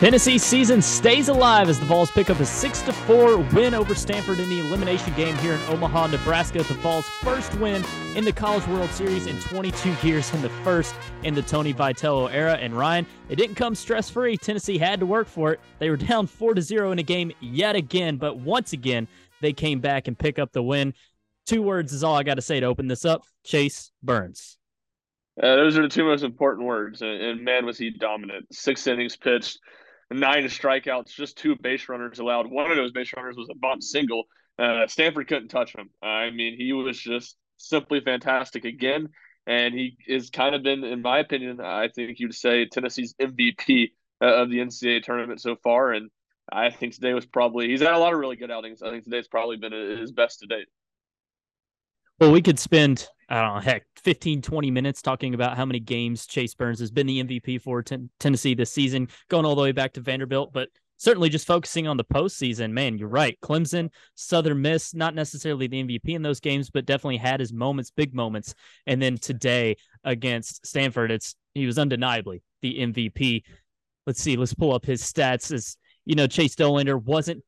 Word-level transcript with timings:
Tennessee 0.00 0.38
season 0.38 0.80
stays 0.80 1.28
alive 1.28 1.68
as 1.68 1.78
the 1.78 1.84
Vols 1.84 2.10
pick 2.10 2.30
up 2.30 2.40
a 2.40 2.46
6 2.46 2.80
4 2.80 3.36
win 3.36 3.74
over 3.74 3.94
Stanford 3.94 4.40
in 4.40 4.48
the 4.48 4.60
elimination 4.60 5.12
game 5.12 5.36
here 5.36 5.52
in 5.52 5.60
Omaha, 5.68 6.06
Nebraska. 6.06 6.62
The 6.62 6.72
Vols' 6.72 7.04
first 7.22 7.54
win 7.56 7.84
in 8.16 8.24
the 8.24 8.32
College 8.32 8.66
World 8.68 8.88
Series 8.92 9.26
in 9.26 9.38
22 9.40 9.94
years 10.02 10.32
and 10.32 10.42
the 10.42 10.48
first 10.64 10.94
in 11.22 11.34
the 11.34 11.42
Tony 11.42 11.74
Vitello 11.74 12.32
era. 12.32 12.54
And 12.54 12.72
Ryan, 12.78 13.04
it 13.28 13.36
didn't 13.36 13.56
come 13.56 13.74
stress 13.74 14.08
free. 14.08 14.38
Tennessee 14.38 14.78
had 14.78 15.00
to 15.00 15.06
work 15.06 15.28
for 15.28 15.52
it. 15.52 15.60
They 15.80 15.90
were 15.90 15.98
down 15.98 16.26
4 16.26 16.58
0 16.58 16.92
in 16.92 16.98
a 16.98 17.02
game 17.02 17.30
yet 17.40 17.76
again, 17.76 18.16
but 18.16 18.38
once 18.38 18.72
again, 18.72 19.06
they 19.42 19.52
came 19.52 19.80
back 19.80 20.08
and 20.08 20.18
pick 20.18 20.38
up 20.38 20.52
the 20.52 20.62
win. 20.62 20.94
Two 21.44 21.60
words 21.60 21.92
is 21.92 22.02
all 22.02 22.16
I 22.16 22.22
got 22.22 22.36
to 22.36 22.42
say 22.42 22.58
to 22.58 22.64
open 22.64 22.88
this 22.88 23.04
up 23.04 23.20
Chase 23.44 23.92
Burns. 24.02 24.56
Uh, 25.42 25.56
those 25.56 25.76
are 25.76 25.82
the 25.82 25.88
two 25.88 26.04
most 26.04 26.24
important 26.24 26.66
words. 26.66 27.02
And, 27.02 27.20
and 27.22 27.44
man, 27.44 27.66
was 27.66 27.76
he 27.76 27.90
dominant. 27.90 28.46
Six 28.50 28.86
innings 28.86 29.14
pitched 29.14 29.58
nine 30.10 30.44
strikeouts, 30.44 31.14
just 31.14 31.38
two 31.38 31.56
base 31.56 31.88
runners 31.88 32.18
allowed. 32.18 32.50
One 32.50 32.70
of 32.70 32.76
those 32.76 32.92
base 32.92 33.12
runners 33.16 33.36
was 33.36 33.48
a 33.50 33.54
bunt 33.54 33.84
single. 33.84 34.24
Uh, 34.58 34.86
Stanford 34.86 35.28
couldn't 35.28 35.48
touch 35.48 35.74
him. 35.74 35.90
I 36.02 36.30
mean, 36.30 36.56
he 36.56 36.72
was 36.72 36.98
just 36.98 37.36
simply 37.56 38.00
fantastic 38.00 38.64
again. 38.64 39.08
And 39.46 39.74
he 39.74 39.96
has 40.08 40.30
kind 40.30 40.54
of 40.54 40.62
been, 40.62 40.84
in 40.84 41.02
my 41.02 41.18
opinion, 41.18 41.60
I 41.60 41.88
think 41.88 42.20
you'd 42.20 42.34
say 42.34 42.66
Tennessee's 42.66 43.14
MVP 43.20 43.92
uh, 44.22 44.42
of 44.42 44.50
the 44.50 44.58
NCAA 44.58 45.02
tournament 45.02 45.40
so 45.40 45.56
far. 45.56 45.92
And 45.92 46.10
I 46.52 46.70
think 46.70 46.94
today 46.94 47.14
was 47.14 47.26
probably, 47.26 47.68
he's 47.68 47.80
had 47.80 47.94
a 47.94 47.98
lot 47.98 48.12
of 48.12 48.18
really 48.18 48.36
good 48.36 48.50
outings. 48.50 48.82
I 48.82 48.90
think 48.90 49.04
today's 49.04 49.28
probably 49.28 49.56
been 49.56 49.72
his 49.72 50.12
best 50.12 50.40
to 50.40 50.46
date. 50.46 50.68
Well, 52.20 52.32
we 52.32 52.42
could 52.42 52.58
spend, 52.58 53.08
I 53.30 53.40
don't 53.40 53.54
know, 53.54 53.60
heck, 53.60 53.86
15, 54.04 54.42
20 54.42 54.70
minutes 54.70 55.00
talking 55.00 55.32
about 55.32 55.56
how 55.56 55.64
many 55.64 55.80
games 55.80 56.26
Chase 56.26 56.54
Burns 56.54 56.78
has 56.80 56.90
been 56.90 57.06
the 57.06 57.24
MVP 57.24 57.62
for 57.62 57.82
ten- 57.82 58.10
Tennessee 58.20 58.54
this 58.54 58.70
season, 58.70 59.08
going 59.28 59.46
all 59.46 59.54
the 59.54 59.62
way 59.62 59.72
back 59.72 59.94
to 59.94 60.02
Vanderbilt. 60.02 60.52
But 60.52 60.68
certainly 60.98 61.30
just 61.30 61.46
focusing 61.46 61.88
on 61.88 61.96
the 61.96 62.04
postseason, 62.04 62.72
man, 62.72 62.98
you're 62.98 63.08
right. 63.08 63.38
Clemson, 63.40 63.88
Southern 64.16 64.60
Miss, 64.60 64.92
not 64.92 65.14
necessarily 65.14 65.66
the 65.66 65.82
MVP 65.82 66.10
in 66.10 66.20
those 66.20 66.40
games, 66.40 66.68
but 66.68 66.84
definitely 66.84 67.16
had 67.16 67.40
his 67.40 67.54
moments, 67.54 67.90
big 67.90 68.14
moments. 68.14 68.54
And 68.86 69.00
then 69.00 69.16
today 69.16 69.76
against 70.04 70.66
Stanford, 70.66 71.10
it's 71.10 71.36
he 71.54 71.64
was 71.64 71.78
undeniably 71.78 72.42
the 72.60 72.80
MVP. 72.80 73.44
Let's 74.06 74.20
see, 74.20 74.36
let's 74.36 74.52
pull 74.52 74.74
up 74.74 74.84
his 74.84 75.02
stats. 75.02 75.52
As 75.54 75.78
you 76.04 76.16
know, 76.16 76.26
Chase 76.26 76.54
Dollander 76.54 77.02
wasn't 77.02 77.42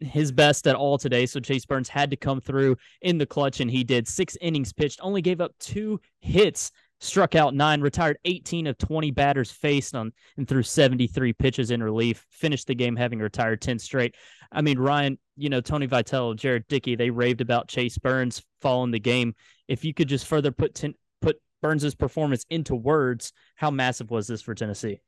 his 0.00 0.32
best 0.32 0.66
at 0.66 0.76
all 0.76 0.98
today. 0.98 1.26
So 1.26 1.40
Chase 1.40 1.64
Burns 1.64 1.88
had 1.88 2.10
to 2.10 2.16
come 2.16 2.40
through 2.40 2.76
in 3.02 3.18
the 3.18 3.26
clutch, 3.26 3.60
and 3.60 3.70
he 3.70 3.84
did. 3.84 4.08
Six 4.08 4.36
innings 4.40 4.72
pitched, 4.72 5.00
only 5.02 5.22
gave 5.22 5.40
up 5.40 5.52
two 5.58 6.00
hits, 6.20 6.72
struck 7.00 7.34
out 7.34 7.54
nine, 7.54 7.80
retired 7.80 8.18
18 8.24 8.66
of 8.66 8.78
20 8.78 9.10
batters 9.10 9.50
faced 9.50 9.94
on 9.94 10.12
and 10.36 10.48
threw 10.48 10.62
73 10.62 11.32
pitches 11.34 11.70
in 11.70 11.82
relief. 11.82 12.26
Finished 12.30 12.66
the 12.66 12.74
game 12.74 12.96
having 12.96 13.18
retired 13.18 13.60
10 13.60 13.78
straight. 13.78 14.14
I 14.52 14.62
mean, 14.62 14.78
Ryan, 14.78 15.18
you 15.36 15.48
know, 15.48 15.60
Tony 15.60 15.86
Vitello, 15.86 16.34
Jared 16.34 16.66
Dickey, 16.68 16.96
they 16.96 17.10
raved 17.10 17.40
about 17.40 17.68
Chase 17.68 17.98
Burns 17.98 18.42
following 18.60 18.90
the 18.90 18.98
game. 18.98 19.34
If 19.68 19.84
you 19.84 19.94
could 19.94 20.08
just 20.08 20.26
further 20.26 20.50
put 20.50 20.74
ten, 20.74 20.94
put 21.20 21.40
Burns's 21.62 21.94
performance 21.94 22.44
into 22.50 22.74
words, 22.74 23.32
how 23.54 23.70
massive 23.70 24.10
was 24.10 24.26
this 24.26 24.42
for 24.42 24.54
Tennessee? 24.54 25.00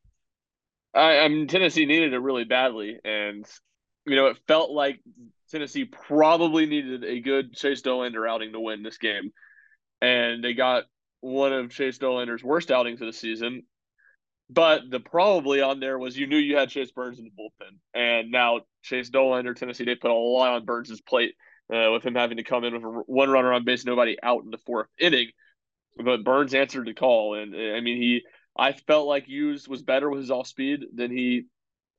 I, 0.95 1.19
I 1.19 1.29
mean, 1.29 1.49
Tennessee 1.49 1.87
needed 1.87 2.13
it 2.13 2.19
really 2.19 2.45
badly, 2.45 2.99
and 3.05 3.45
you 4.07 4.17
know, 4.17 4.27
it 4.27 4.39
felt 4.47 4.71
like 4.71 5.01
Tennessee 5.51 5.85
probably 5.85 6.67
needed 6.67 7.05
a 7.05 7.21
good 7.21 7.55
Chase 7.55 7.83
Dollander 7.83 8.29
outing 8.29 8.53
to 8.53 8.61
win 8.61 8.83
this 8.83 8.99
game. 8.99 9.33
And 10.01 10.43
they 10.43 10.55
got 10.55 10.85
one 11.21 11.53
of 11.53 11.71
Chase 11.71 11.99
Dollander's 11.99 12.43
worst 12.43 12.71
outings 12.71 13.01
of 13.01 13.07
the 13.07 13.13
season. 13.13 13.63
But 14.51 14.91
the 14.91 15.01
probably 15.01 15.63
on 15.63 15.81
there 15.81 15.99
was 15.99 16.17
you 16.17 16.27
knew 16.27 16.37
you 16.37 16.57
had 16.57 16.69
Chase 16.69 16.91
Burns 16.91 17.19
in 17.19 17.25
the 17.25 17.31
bullpen. 17.31 17.79
And 17.95 18.31
now 18.31 18.61
Chase 18.83 19.11
Dollander, 19.11 19.55
Tennessee, 19.55 19.85
they 19.85 19.95
put 19.95 20.11
a 20.11 20.15
lot 20.15 20.55
on 20.55 20.65
Burns' 20.65 21.01
plate 21.01 21.35
uh, 21.73 21.91
with 21.93 22.05
him 22.05 22.15
having 22.15 22.39
to 22.39 22.43
come 22.43 22.65
in 22.65 22.75
with 22.75 23.05
one 23.07 23.31
runner 23.31 23.53
on 23.53 23.65
base, 23.65 23.85
nobody 23.85 24.17
out 24.23 24.45
in 24.45 24.51
the 24.51 24.59
fourth 24.59 24.89
inning. 24.99 25.29
But 25.97 26.25
Burns 26.25 26.55
answered 26.55 26.87
the 26.87 26.95
call. 26.95 27.35
And 27.35 27.55
I 27.55 27.81
mean, 27.81 27.97
he, 27.99 28.23
I 28.57 28.73
felt 28.73 29.07
like 29.07 29.27
Hughes 29.27 29.69
was 29.69 29.83
better 29.83 30.11
with 30.11 30.21
his 30.21 30.31
off 30.31 30.47
speed 30.47 30.81
than 30.95 31.11
he 31.11 31.47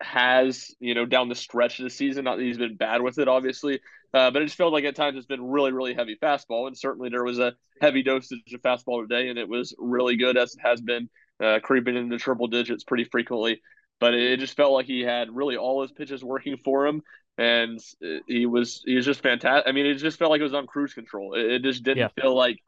has, 0.03 0.73
you 0.79 0.93
know, 0.93 1.05
down 1.05 1.29
the 1.29 1.35
stretch 1.35 1.79
of 1.79 1.83
the 1.83 1.89
season. 1.89 2.25
Not 2.25 2.37
that 2.37 2.43
he's 2.43 2.57
been 2.57 2.75
bad 2.75 3.01
with 3.01 3.17
it, 3.17 3.27
obviously, 3.27 3.79
uh, 4.13 4.31
but 4.31 4.41
it 4.41 4.45
just 4.45 4.57
felt 4.57 4.73
like 4.73 4.83
at 4.83 4.95
times 4.95 5.17
it's 5.17 5.25
been 5.25 5.49
really, 5.49 5.71
really 5.71 5.93
heavy 5.93 6.17
fastball. 6.21 6.67
And 6.67 6.77
certainly 6.77 7.09
there 7.09 7.23
was 7.23 7.39
a 7.39 7.53
heavy 7.81 8.03
dosage 8.03 8.53
of 8.53 8.61
fastball 8.61 9.01
today, 9.01 9.29
and 9.29 9.39
it 9.39 9.47
was 9.47 9.73
really 9.77 10.15
good 10.17 10.37
as 10.37 10.53
it 10.53 10.61
has 10.63 10.81
been 10.81 11.09
uh, 11.43 11.59
creeping 11.63 11.95
into 11.95 12.17
triple 12.17 12.47
digits 12.47 12.83
pretty 12.83 13.05
frequently. 13.05 13.61
But 13.99 14.13
it 14.13 14.39
just 14.39 14.57
felt 14.57 14.73
like 14.73 14.85
he 14.85 15.01
had 15.01 15.33
really 15.33 15.55
all 15.55 15.81
his 15.81 15.91
pitches 15.91 16.23
working 16.23 16.57
for 16.63 16.85
him, 16.85 17.01
and 17.37 17.79
he 18.27 18.45
was 18.45 18.81
he 18.85 18.95
was 18.95 19.05
just 19.05 19.23
fantastic. 19.23 19.67
I 19.67 19.71
mean, 19.71 19.85
it 19.85 19.95
just 19.95 20.19
felt 20.19 20.31
like 20.31 20.41
it 20.41 20.43
was 20.43 20.53
on 20.53 20.67
cruise 20.67 20.93
control. 20.93 21.35
It, 21.35 21.45
it 21.45 21.63
just 21.63 21.83
didn't 21.83 21.99
yeah. 21.99 22.21
feel 22.21 22.35
like 22.35 22.59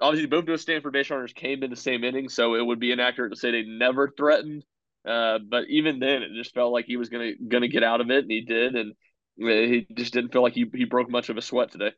obviously 0.00 0.28
both 0.28 0.46
those 0.46 0.62
Stanford 0.62 0.92
base 0.92 1.10
runners 1.10 1.32
came 1.32 1.62
in 1.62 1.70
the 1.70 1.76
same 1.76 2.04
inning, 2.04 2.28
so 2.28 2.54
it 2.54 2.64
would 2.64 2.80
be 2.80 2.92
inaccurate 2.92 3.30
to 3.30 3.36
say 3.36 3.50
they 3.50 3.62
never 3.62 4.08
threatened. 4.08 4.64
Uh, 5.06 5.38
but 5.38 5.64
even 5.68 5.98
then, 5.98 6.22
it 6.22 6.32
just 6.34 6.54
felt 6.54 6.72
like 6.72 6.84
he 6.84 6.96
was 6.96 7.08
gonna 7.08 7.32
gonna 7.48 7.68
get 7.68 7.82
out 7.82 8.00
of 8.00 8.10
it, 8.10 8.22
and 8.22 8.30
he 8.30 8.42
did, 8.42 8.74
and 8.74 8.94
he 9.38 9.86
just 9.94 10.12
didn't 10.12 10.32
feel 10.32 10.42
like 10.42 10.52
he 10.52 10.66
he 10.74 10.84
broke 10.84 11.10
much 11.10 11.28
of 11.28 11.36
a 11.36 11.42
sweat 11.42 11.70
today. 11.70 11.92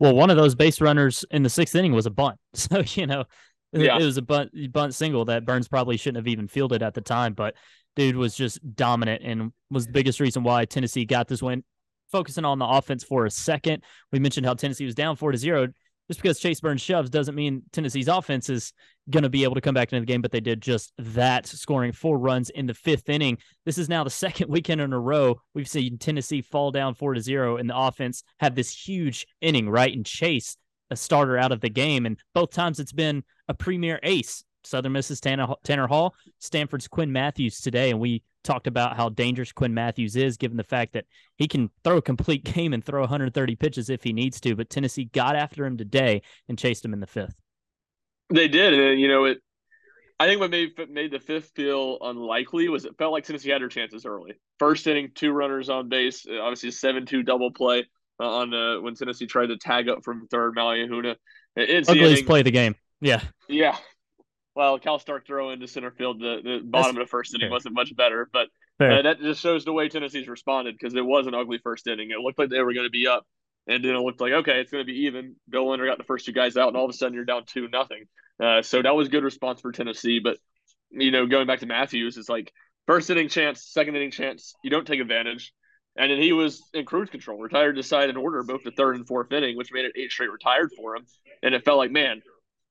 Well, 0.00 0.14
one 0.14 0.30
of 0.30 0.36
those 0.36 0.54
base 0.54 0.80
runners 0.80 1.24
in 1.30 1.44
the 1.44 1.48
sixth 1.50 1.74
inning 1.74 1.92
was 1.92 2.06
a 2.06 2.10
bunt, 2.10 2.38
so 2.54 2.82
you 2.94 3.06
know, 3.06 3.24
yeah. 3.72 3.96
it 3.98 4.04
was 4.04 4.16
a 4.16 4.22
bunt 4.22 4.50
bunt 4.72 4.94
single 4.94 5.24
that 5.26 5.44
Burns 5.44 5.68
probably 5.68 5.96
shouldn't 5.96 6.18
have 6.18 6.28
even 6.28 6.48
fielded 6.48 6.82
at 6.82 6.94
the 6.94 7.00
time, 7.00 7.34
but 7.34 7.54
dude 7.96 8.16
was 8.16 8.34
just 8.34 8.58
dominant 8.74 9.22
and 9.24 9.52
was 9.70 9.86
the 9.86 9.92
biggest 9.92 10.18
reason 10.18 10.42
why 10.42 10.64
Tennessee 10.64 11.04
got 11.04 11.28
this 11.28 11.42
win. 11.42 11.62
Focusing 12.10 12.44
on 12.44 12.58
the 12.58 12.66
offense 12.66 13.02
for 13.02 13.26
a 13.26 13.30
second, 13.30 13.82
we 14.12 14.18
mentioned 14.18 14.46
how 14.46 14.54
Tennessee 14.54 14.84
was 14.84 14.94
down 14.94 15.16
four 15.16 15.32
to 15.32 15.38
zero 15.38 15.68
just 16.08 16.20
because 16.20 16.38
Chase 16.38 16.60
Burns 16.60 16.80
shoves 16.80 17.10
doesn't 17.10 17.34
mean 17.34 17.62
Tennessee's 17.72 18.08
offense 18.08 18.50
is 18.50 18.72
going 19.10 19.22
to 19.22 19.30
be 19.30 19.44
able 19.44 19.54
to 19.54 19.60
come 19.60 19.74
back 19.74 19.92
into 19.92 20.00
the 20.00 20.06
game, 20.06 20.22
but 20.22 20.32
they 20.32 20.40
did 20.40 20.60
just 20.60 20.92
that, 20.98 21.46
scoring 21.46 21.92
four 21.92 22.18
runs 22.18 22.50
in 22.50 22.66
the 22.66 22.74
fifth 22.74 23.08
inning. 23.08 23.38
This 23.64 23.78
is 23.78 23.88
now 23.88 24.04
the 24.04 24.10
second 24.24 24.50
weekend 24.50 24.80
in 24.80 24.92
a 24.92 25.00
row 25.00 25.40
we've 25.54 25.68
seen 25.68 25.98
Tennessee 25.98 26.42
fall 26.42 26.70
down 26.70 26.94
four 26.94 27.14
to 27.14 27.20
zero, 27.20 27.56
and 27.56 27.68
the 27.68 27.76
offense 27.76 28.22
have 28.40 28.54
this 28.54 28.70
huge 28.70 29.26
inning, 29.40 29.68
right? 29.68 29.94
And 29.94 30.04
Chase, 30.04 30.56
a 30.90 30.96
starter 30.96 31.38
out 31.38 31.52
of 31.52 31.60
the 31.60 31.70
game. 31.70 32.06
And 32.06 32.18
both 32.34 32.50
times 32.50 32.80
it's 32.80 32.92
been 32.92 33.24
a 33.48 33.54
premier 33.54 34.00
ace. 34.02 34.44
Southern 34.64 34.92
Miss's 34.92 35.20
Tanner, 35.20 35.46
Tanner 35.62 35.86
Hall, 35.86 36.14
Stanford's 36.38 36.88
Quinn 36.88 37.12
Mathews 37.12 37.60
today. 37.60 37.90
And 37.90 38.00
we 38.00 38.22
talked 38.42 38.66
about 38.66 38.96
how 38.96 39.08
dangerous 39.08 39.52
Quinn 39.52 39.74
Mathews 39.74 40.16
is, 40.16 40.36
given 40.36 40.56
the 40.56 40.64
fact 40.64 40.92
that 40.92 41.06
he 41.36 41.48
can 41.48 41.70
throw 41.82 41.96
a 41.96 42.02
complete 42.02 42.44
game 42.54 42.72
and 42.72 42.84
throw 42.84 43.00
130 43.00 43.56
pitches 43.56 43.90
if 43.90 44.02
he 44.02 44.12
needs 44.12 44.40
to. 44.40 44.54
But 44.54 44.70
Tennessee 44.70 45.06
got 45.06 45.36
after 45.36 45.64
him 45.64 45.76
today 45.76 46.22
and 46.48 46.58
chased 46.58 46.84
him 46.84 46.92
in 46.92 47.00
the 47.00 47.06
fifth. 47.06 47.34
They 48.30 48.48
did, 48.48 48.74
and 48.74 49.00
you 49.00 49.08
know 49.08 49.24
it. 49.24 49.38
I 50.18 50.26
think 50.26 50.40
what 50.40 50.50
made 50.50 50.72
made 50.90 51.10
the 51.10 51.18
fifth 51.18 51.50
feel 51.54 51.98
unlikely 52.00 52.68
was 52.68 52.84
it 52.84 52.96
felt 52.96 53.12
like 53.12 53.24
Tennessee 53.24 53.50
had 53.50 53.60
their 53.60 53.68
chances 53.68 54.06
early. 54.06 54.34
First 54.58 54.86
inning, 54.86 55.10
two 55.14 55.32
runners 55.32 55.68
on 55.68 55.88
base, 55.88 56.24
obviously 56.26 56.70
a 56.70 56.72
seven-two 56.72 57.22
double 57.22 57.50
play 57.50 57.84
uh, 58.20 58.36
on 58.36 58.54
uh, 58.54 58.80
when 58.80 58.94
Tennessee 58.94 59.26
tried 59.26 59.48
to 59.48 59.58
tag 59.58 59.88
up 59.88 60.04
from 60.04 60.26
third 60.28 60.54
Maui 60.54 60.86
Ahuna. 60.86 61.16
It's 61.56 61.88
ugliest 61.88 62.26
play 62.26 62.40
of 62.40 62.44
the 62.44 62.50
game. 62.50 62.76
Yeah, 63.00 63.22
yeah, 63.48 63.76
well, 64.54 64.78
Cal 64.78 64.98
Stark 64.98 65.26
throw 65.26 65.50
into 65.50 65.66
center 65.66 65.90
field 65.90 66.20
the, 66.20 66.40
the 66.42 66.60
bottom 66.64 66.70
That's, 66.70 66.88
of 66.88 66.96
the 66.96 67.06
first 67.06 67.34
inning 67.34 67.50
wasn't 67.50 67.74
much 67.74 67.94
better, 67.96 68.28
but 68.32 68.48
uh, 68.80 69.02
that 69.02 69.20
just 69.20 69.40
shows 69.40 69.64
the 69.64 69.72
way 69.72 69.88
Tennessee's 69.88 70.28
responded 70.28 70.76
because 70.78 70.94
it 70.94 71.04
was 71.04 71.26
an 71.26 71.34
ugly 71.34 71.58
first 71.58 71.86
inning. 71.86 72.10
It 72.10 72.20
looked 72.20 72.38
like 72.38 72.50
they 72.50 72.62
were 72.62 72.74
going 72.74 72.86
to 72.86 72.90
be 72.90 73.06
up, 73.06 73.26
and 73.66 73.84
then 73.84 73.94
it 73.94 74.00
looked 74.00 74.20
like 74.20 74.32
okay, 74.32 74.60
it's 74.60 74.70
going 74.70 74.84
to 74.84 74.92
be 74.92 75.06
even. 75.06 75.36
Bill 75.48 75.64
Dollander 75.64 75.86
got 75.86 75.98
the 75.98 76.04
first 76.04 76.26
two 76.26 76.32
guys 76.32 76.56
out, 76.56 76.68
and 76.68 76.76
all 76.76 76.84
of 76.84 76.90
a 76.90 76.92
sudden 76.92 77.14
you're 77.14 77.24
down 77.24 77.44
two 77.46 77.68
nothing. 77.68 78.04
Uh, 78.42 78.62
so 78.62 78.82
that 78.82 78.94
was 78.94 79.08
good 79.08 79.24
response 79.24 79.60
for 79.60 79.72
Tennessee. 79.72 80.20
But 80.22 80.38
you 80.90 81.10
know, 81.10 81.26
going 81.26 81.46
back 81.46 81.60
to 81.60 81.66
Mathews, 81.66 82.16
it's 82.16 82.28
like 82.28 82.52
first 82.86 83.10
inning 83.10 83.28
chance, 83.28 83.64
second 83.64 83.96
inning 83.96 84.10
chance, 84.10 84.54
you 84.62 84.70
don't 84.70 84.86
take 84.86 85.00
advantage. 85.00 85.52
And 85.96 86.10
then 86.10 86.20
he 86.20 86.32
was 86.32 86.60
in 86.74 86.84
cruise 86.84 87.08
control, 87.08 87.38
retired 87.38 87.76
to 87.76 87.82
side 87.84 88.10
in 88.10 88.16
order 88.16 88.42
both 88.42 88.64
the 88.64 88.72
third 88.72 88.96
and 88.96 89.06
fourth 89.06 89.32
inning, 89.32 89.56
which 89.56 89.72
made 89.72 89.84
it 89.84 89.92
eight 89.96 90.10
straight 90.10 90.30
retired 90.30 90.70
for 90.76 90.96
him. 90.96 91.06
And 91.40 91.54
it 91.54 91.64
felt 91.64 91.78
like, 91.78 91.92
man, 91.92 92.20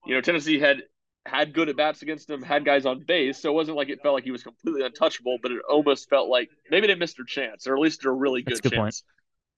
you 0.05 0.13
know, 0.13 0.19
Tennessee 0.19 0.59
had 0.59 0.83
had 1.25 1.53
good 1.53 1.69
at 1.69 1.77
bats 1.77 2.01
against 2.01 2.29
him, 2.29 2.41
had 2.41 2.65
guys 2.65 2.85
on 2.85 3.03
base. 3.05 3.41
So 3.41 3.49
it 3.49 3.53
wasn't 3.53 3.77
like 3.77 3.89
it 3.89 3.99
felt 4.01 4.13
like 4.13 4.23
he 4.23 4.31
was 4.31 4.43
completely 4.43 4.83
untouchable, 4.83 5.37
but 5.41 5.51
it 5.51 5.59
almost 5.69 6.09
felt 6.09 6.29
like 6.29 6.49
maybe 6.69 6.87
they 6.87 6.95
missed 6.95 7.17
their 7.17 7.25
chance, 7.25 7.67
or 7.67 7.75
at 7.75 7.81
least 7.81 8.05
a 8.05 8.11
really 8.11 8.41
good, 8.41 8.61
good 8.61 8.73
chance. 8.73 9.03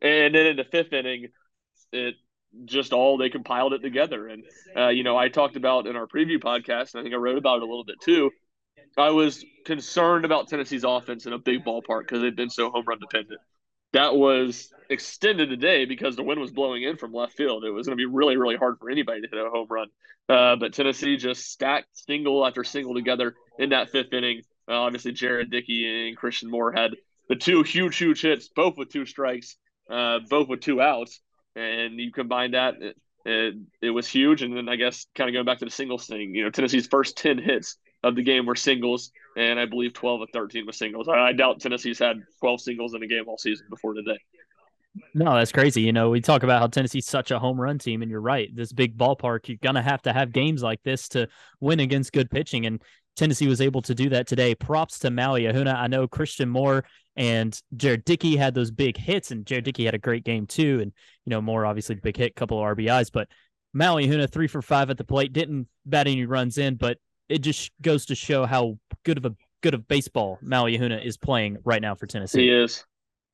Point. 0.02 0.14
And 0.14 0.36
then 0.36 0.46
in 0.46 0.58
the 0.58 0.64
fifth 0.64 0.94
inning, 0.94 1.30
it 1.92 2.16
just 2.66 2.94
all 2.94 3.18
they 3.18 3.30
compiled 3.30 3.74
it 3.74 3.80
together. 3.80 4.28
And 4.28 4.44
uh, 4.76 4.90
you 4.90 5.04
know, 5.04 5.18
I 5.18 5.30
talked 5.30 5.56
about 5.56 5.88
in 5.88 5.96
our 5.96 6.08
preview 6.08 6.38
podcast, 6.40 6.94
and 6.94 7.00
I 7.00 7.04
think 7.04 7.14
I 7.14 7.18
wrote 7.18 7.38
about 7.38 7.58
it 7.58 7.64
a 7.64 7.66
little 7.66 7.86
bit 7.86 8.00
too. 8.02 8.32
I 8.98 9.10
was 9.10 9.44
concerned 9.66 10.24
about 10.24 10.48
Tennessee's 10.48 10.86
offense 10.86 11.26
in 11.26 11.34
a 11.34 11.40
big 11.40 11.66
ballpark 11.66 12.02
because 12.02 12.22
they've 12.22 12.36
been 12.36 12.50
so 12.50 12.70
home 12.70 12.86
run 12.88 13.00
dependent 13.00 13.42
that 13.95 14.13
was 14.13 14.74
extended 14.89 15.50
today 15.50 15.86
because 15.86 16.18
the 16.18 16.24
wind 16.24 16.39
was 16.42 16.51
blowing 16.51 16.83
in 16.83 16.97
from 16.97 17.13
left 17.13 17.33
field. 17.33 17.63
It 17.63 17.71
was 17.71 17.88
going 17.88 17.97
to 17.97 18.01
be 18.01 18.06
really, 18.06 18.36
really 18.36 18.57
hard 18.57 18.77
for 18.77 18.89
anybody 18.89 19.21
to 19.21 19.27
hit 19.27 19.39
a 19.39 19.50
home 19.50 19.68
run. 19.69 19.88
Uh, 20.27 20.57
but 20.57 20.74
Tennessee 20.74 21.15
just 21.15 21.50
stacked 21.50 21.88
single 21.94 22.45
after 22.45 22.65
single 22.65 22.94
together 22.94 23.36
in 23.57 23.69
that 23.69 23.89
fifth 23.92 24.12
inning. 24.12 24.42
Uh, 24.68 24.74
obviously, 24.74 25.13
Jared 25.13 25.50
Dickey 25.50 26.07
and 26.09 26.18
Christian 26.18 26.51
Moore 26.51 26.74
had 26.74 26.92
the 27.30 27.38
two 27.38 27.63
huge, 27.63 27.97
huge 27.97 28.21
hits, 28.21 28.50
both 28.50 28.75
with 28.77 28.89
two 28.89 29.06
strikes, 29.06 29.56
uh, 29.89 30.19
both 30.30 30.50
with 30.50 30.59
two 30.59 30.81
outs, 30.81 31.21
and 31.56 31.97
you 31.97 32.12
combine 32.12 32.51
that, 32.51 32.75
it, 32.81 32.97
it, 33.25 33.56
it 33.81 33.89
was 33.92 34.07
huge. 34.09 34.42
And 34.42 34.57
then 34.57 34.68
I 34.68 34.75
guess 34.75 35.07
kind 35.15 35.30
of 35.30 35.33
going 35.33 35.45
back 35.45 35.59
to 35.59 35.65
the 35.65 35.71
singles 35.71 36.06
thing, 36.06 36.36
you 36.36 36.44
know, 36.44 36.50
Tennessee's 36.50 36.88
first 36.88 37.18
ten 37.18 37.38
hits 37.38 37.77
of 38.06 38.16
the 38.16 38.22
game 38.22 38.46
were 38.46 38.56
singles, 38.56 39.12
and 39.36 39.60
I 39.60 39.66
believe 39.66 39.94
twelve 39.94 40.22
of 40.22 40.30
thirteen 40.31 40.66
was 40.66 40.78
singles. 40.78 41.07
I, 41.07 41.13
I 41.13 41.34
doubt 41.34 41.60
Tennessee's 41.60 42.00
had 42.00 42.22
twelve 42.40 42.62
singles 42.62 42.94
in 42.94 43.02
a 43.04 43.07
game 43.07 43.24
all 43.28 43.38
season 43.38 43.66
before 43.69 43.94
today. 43.94 44.19
No, 45.13 45.34
that's 45.36 45.52
crazy. 45.52 45.81
You 45.81 45.92
know, 45.92 46.12
we 46.12 46.22
talk 46.22 46.44
about 46.44 46.62
how 46.62 46.68
Tennessee's 46.68 47.07
such 47.07 47.31
a 47.31 47.40
home 47.40 47.60
run 47.60 47.80
team, 47.80 48.02
and 48.02 48.10
you're 48.10 48.22
right. 48.22 48.56
This 48.56 48.72
big 48.72 48.96
ballpark, 48.96 49.48
you're 49.48 49.57
gonna 49.62 49.81
have 49.81 50.04
to 50.04 50.13
have 50.13 50.31
games 50.31 50.62
like 50.62 50.84
this 50.84 51.10
to 51.10 51.28
win 51.60 51.80
against 51.80 52.13
good 52.13 52.30
pitching, 52.30 52.68
and 52.68 52.81
Tennessee 53.16 53.48
was 53.48 53.60
able 53.60 53.81
to 53.81 53.96
do 53.96 54.10
that 54.10 54.28
today. 54.28 54.54
Props 54.54 55.00
to 55.00 55.10
Maui 55.10 55.44
Ahuna. 55.44 55.75
I 55.75 55.88
know 55.88 56.07
Christian 56.07 56.50
Moore 56.50 56.86
and 57.16 57.60
Jared 57.75 58.06
Dickey 58.06 58.36
had 58.36 58.54
those 58.54 58.72
big 58.72 58.98
hits, 58.98 59.31
and 59.31 59.46
Jared 59.46 59.66
Dickey 59.66 59.86
had 59.86 59.96
a 59.96 60.00
great 60.00 60.24
game 60.24 60.46
too. 60.46 60.80
And 60.81 60.94
you 61.25 61.31
know, 61.31 61.42
Moore 61.42 61.66
obviously 61.66 61.96
big 61.96 62.18
hit, 62.18 62.36
couple 62.36 62.60
of 62.60 62.78
RBIs, 62.78 63.12
but 63.12 63.28
Maui 63.74 64.07
Ahuna 64.07 64.30
three 64.30 64.48
for 64.48 64.62
five 64.62 64.90
at 64.90 64.98
the 64.98 65.04
plate, 65.04 65.34
didn't 65.34 65.68
bat 65.86 66.07
any 66.07 66.25
runs 66.25 66.57
in, 66.57 66.75
but 66.75 66.98
it 67.30 67.39
just 67.39 67.72
goes 67.81 68.06
to 68.07 68.16
show 68.16 68.45
how 68.45 68.77
good 69.04 69.18
of 69.18 69.25
a 69.25 69.36
good 69.62 69.74
of 69.74 69.88
baseball 69.88 70.38
Maui 70.42 70.75
is 70.75 71.18
playing 71.18 71.57
right 71.63 71.81
now 71.81 71.95
for 71.95 72.06
Tennessee. 72.06 72.44
He 72.44 72.50
is. 72.50 72.86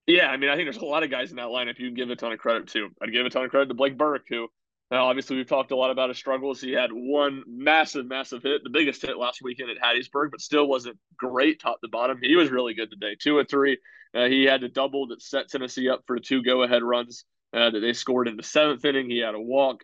Yeah, 0.08 0.30
I 0.30 0.38
mean, 0.38 0.50
I 0.50 0.56
think 0.56 0.66
there's 0.66 0.78
a 0.78 0.86
lot 0.86 1.04
of 1.04 1.12
guys 1.12 1.30
in 1.30 1.38
that 1.38 1.48
lineup 1.48 1.78
you 1.78 1.88
can 1.88 1.94
give 1.94 2.10
a 2.10 2.16
ton 2.16 2.32
of 2.32 2.40
credit 2.40 2.68
to. 2.70 2.90
I'd 3.02 3.12
give 3.12 3.26
a 3.26 3.30
ton 3.30 3.44
of 3.44 3.52
credit 3.52 3.68
to 3.68 3.74
Blake 3.74 3.98
Burke, 3.98 4.26
who 4.30 4.48
now 4.90 5.06
obviously 5.06 5.38
we've 5.38 5.48
talked 5.48 5.72
a 5.72 5.76
lot 5.76 5.92
about 5.92 6.10
his 6.10 6.18
struggles. 6.18 6.60
He 6.60 6.72
had 6.72 6.90
one 6.92 7.44
massive, 7.48 8.08
massive 8.08 8.44
hit, 8.44 8.64
the 8.64 8.70
biggest 8.70 9.02
hit 9.02 9.18
last 9.18 9.42
weekend 9.44 9.70
at 9.70 9.78
Hattiesburg, 9.78 10.32
but 10.32 10.42
still 10.42 10.68
wasn't 10.68 10.98
great 11.18 11.60
top 11.60 11.82
to 11.82 11.90
bottom. 11.90 12.20
He 12.22 12.36
was 12.36 12.50
really 12.50 12.74
good 12.74 12.90
today, 12.90 13.16
two 13.20 13.40
and 13.40 13.48
three. 13.48 13.78
Uh, 14.14 14.26
he 14.26 14.44
had 14.44 14.64
a 14.64 14.70
double 14.70 15.08
that 15.08 15.22
set 15.22 15.50
Tennessee 15.50 15.90
up 15.90 16.04
for 16.08 16.18
two 16.20 16.44
go-ahead 16.44 16.84
runs 16.84 17.24
uh, 17.54 17.70
that 17.70 17.80
they 17.80 17.94
scored 17.94 18.28
in 18.28 18.38
the 18.38 18.44
seventh 18.44 18.84
inning. 18.84 19.10
He 19.10 19.20
had 19.20 19.36
a 19.36 19.40
walk. 19.40 19.84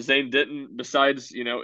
Zane 0.00 0.30
Denton, 0.30 0.70
besides 0.76 1.30
you 1.30 1.44
know. 1.44 1.62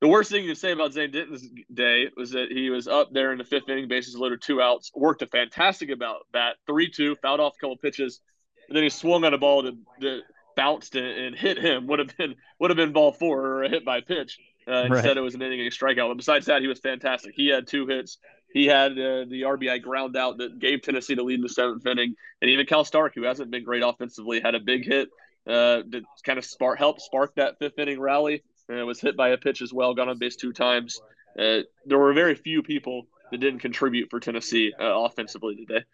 The 0.00 0.08
worst 0.08 0.30
thing 0.30 0.46
to 0.48 0.54
say 0.54 0.72
about 0.72 0.92
Zane 0.92 1.12
Denton's 1.12 1.48
day 1.72 2.10
was 2.16 2.32
that 2.32 2.48
he 2.50 2.68
was 2.68 2.88
up 2.88 3.12
there 3.12 3.32
in 3.32 3.38
the 3.38 3.44
fifth 3.44 3.68
inning, 3.68 3.88
bases 3.88 4.16
loaded, 4.16 4.42
two 4.42 4.60
outs, 4.60 4.90
worked 4.94 5.22
a 5.22 5.26
fantastic 5.26 5.90
about 5.90 6.26
bat, 6.32 6.56
three 6.66 6.90
two, 6.90 7.16
fouled 7.22 7.40
off 7.40 7.54
a 7.56 7.60
couple 7.60 7.76
pitches, 7.76 8.20
and 8.68 8.76
then 8.76 8.82
he 8.82 8.90
swung 8.90 9.24
on 9.24 9.34
a 9.34 9.38
ball 9.38 9.62
that, 9.62 9.74
that 10.00 10.20
bounced 10.56 10.94
and, 10.94 11.06
and, 11.06 11.36
hit 11.36 11.58
him. 11.58 11.86
Would 11.86 12.00
have 12.00 12.16
been 12.16 12.34
would 12.58 12.70
have 12.70 12.76
been 12.76 12.92
ball 12.92 13.12
four 13.12 13.40
or 13.40 13.62
a 13.64 13.68
hit 13.68 13.84
by 13.84 14.00
pitch. 14.00 14.38
Uh, 14.66 14.84
instead, 14.86 15.08
right. 15.08 15.16
it 15.16 15.20
was 15.20 15.34
an 15.34 15.42
inning 15.42 15.60
strikeout. 15.70 16.08
But 16.08 16.16
besides 16.16 16.46
that, 16.46 16.62
he 16.62 16.68
was 16.68 16.80
fantastic. 16.80 17.34
He 17.34 17.48
had 17.48 17.66
two 17.66 17.86
hits. 17.86 18.18
He 18.52 18.66
had 18.66 18.92
uh, 18.92 19.24
the 19.28 19.42
RBI 19.46 19.82
ground 19.82 20.16
out 20.16 20.38
that 20.38 20.58
gave 20.58 20.82
Tennessee 20.82 21.14
the 21.14 21.22
lead 21.22 21.34
in 21.34 21.42
the 21.42 21.48
seventh 21.48 21.86
inning, 21.86 22.14
and 22.40 22.50
even 22.50 22.66
Cal 22.66 22.84
Stark, 22.84 23.14
who 23.14 23.24
hasn't 23.24 23.50
been 23.50 23.64
great 23.64 23.82
offensively, 23.82 24.40
had 24.40 24.54
a 24.54 24.60
big 24.60 24.86
hit 24.86 25.08
uh, 25.46 25.82
that 25.88 26.02
kind 26.24 26.38
of 26.38 26.44
spark 26.44 26.78
helped 26.78 27.02
spark 27.02 27.34
that 27.34 27.58
fifth 27.58 27.78
inning 27.78 28.00
rally 28.00 28.42
and 28.68 28.78
it 28.78 28.84
was 28.84 29.00
hit 29.00 29.16
by 29.16 29.30
a 29.30 29.36
pitch 29.36 29.62
as 29.62 29.72
well, 29.72 29.94
got 29.94 30.08
on 30.08 30.18
base 30.18 30.36
two 30.36 30.52
times. 30.52 31.00
Uh, 31.38 31.60
there 31.86 31.98
were 31.98 32.12
very 32.12 32.34
few 32.34 32.62
people 32.62 33.06
that 33.30 33.38
didn't 33.38 33.60
contribute 33.60 34.08
for 34.10 34.20
Tennessee 34.20 34.72
uh, 34.80 35.00
offensively 35.00 35.56
today. 35.56 35.84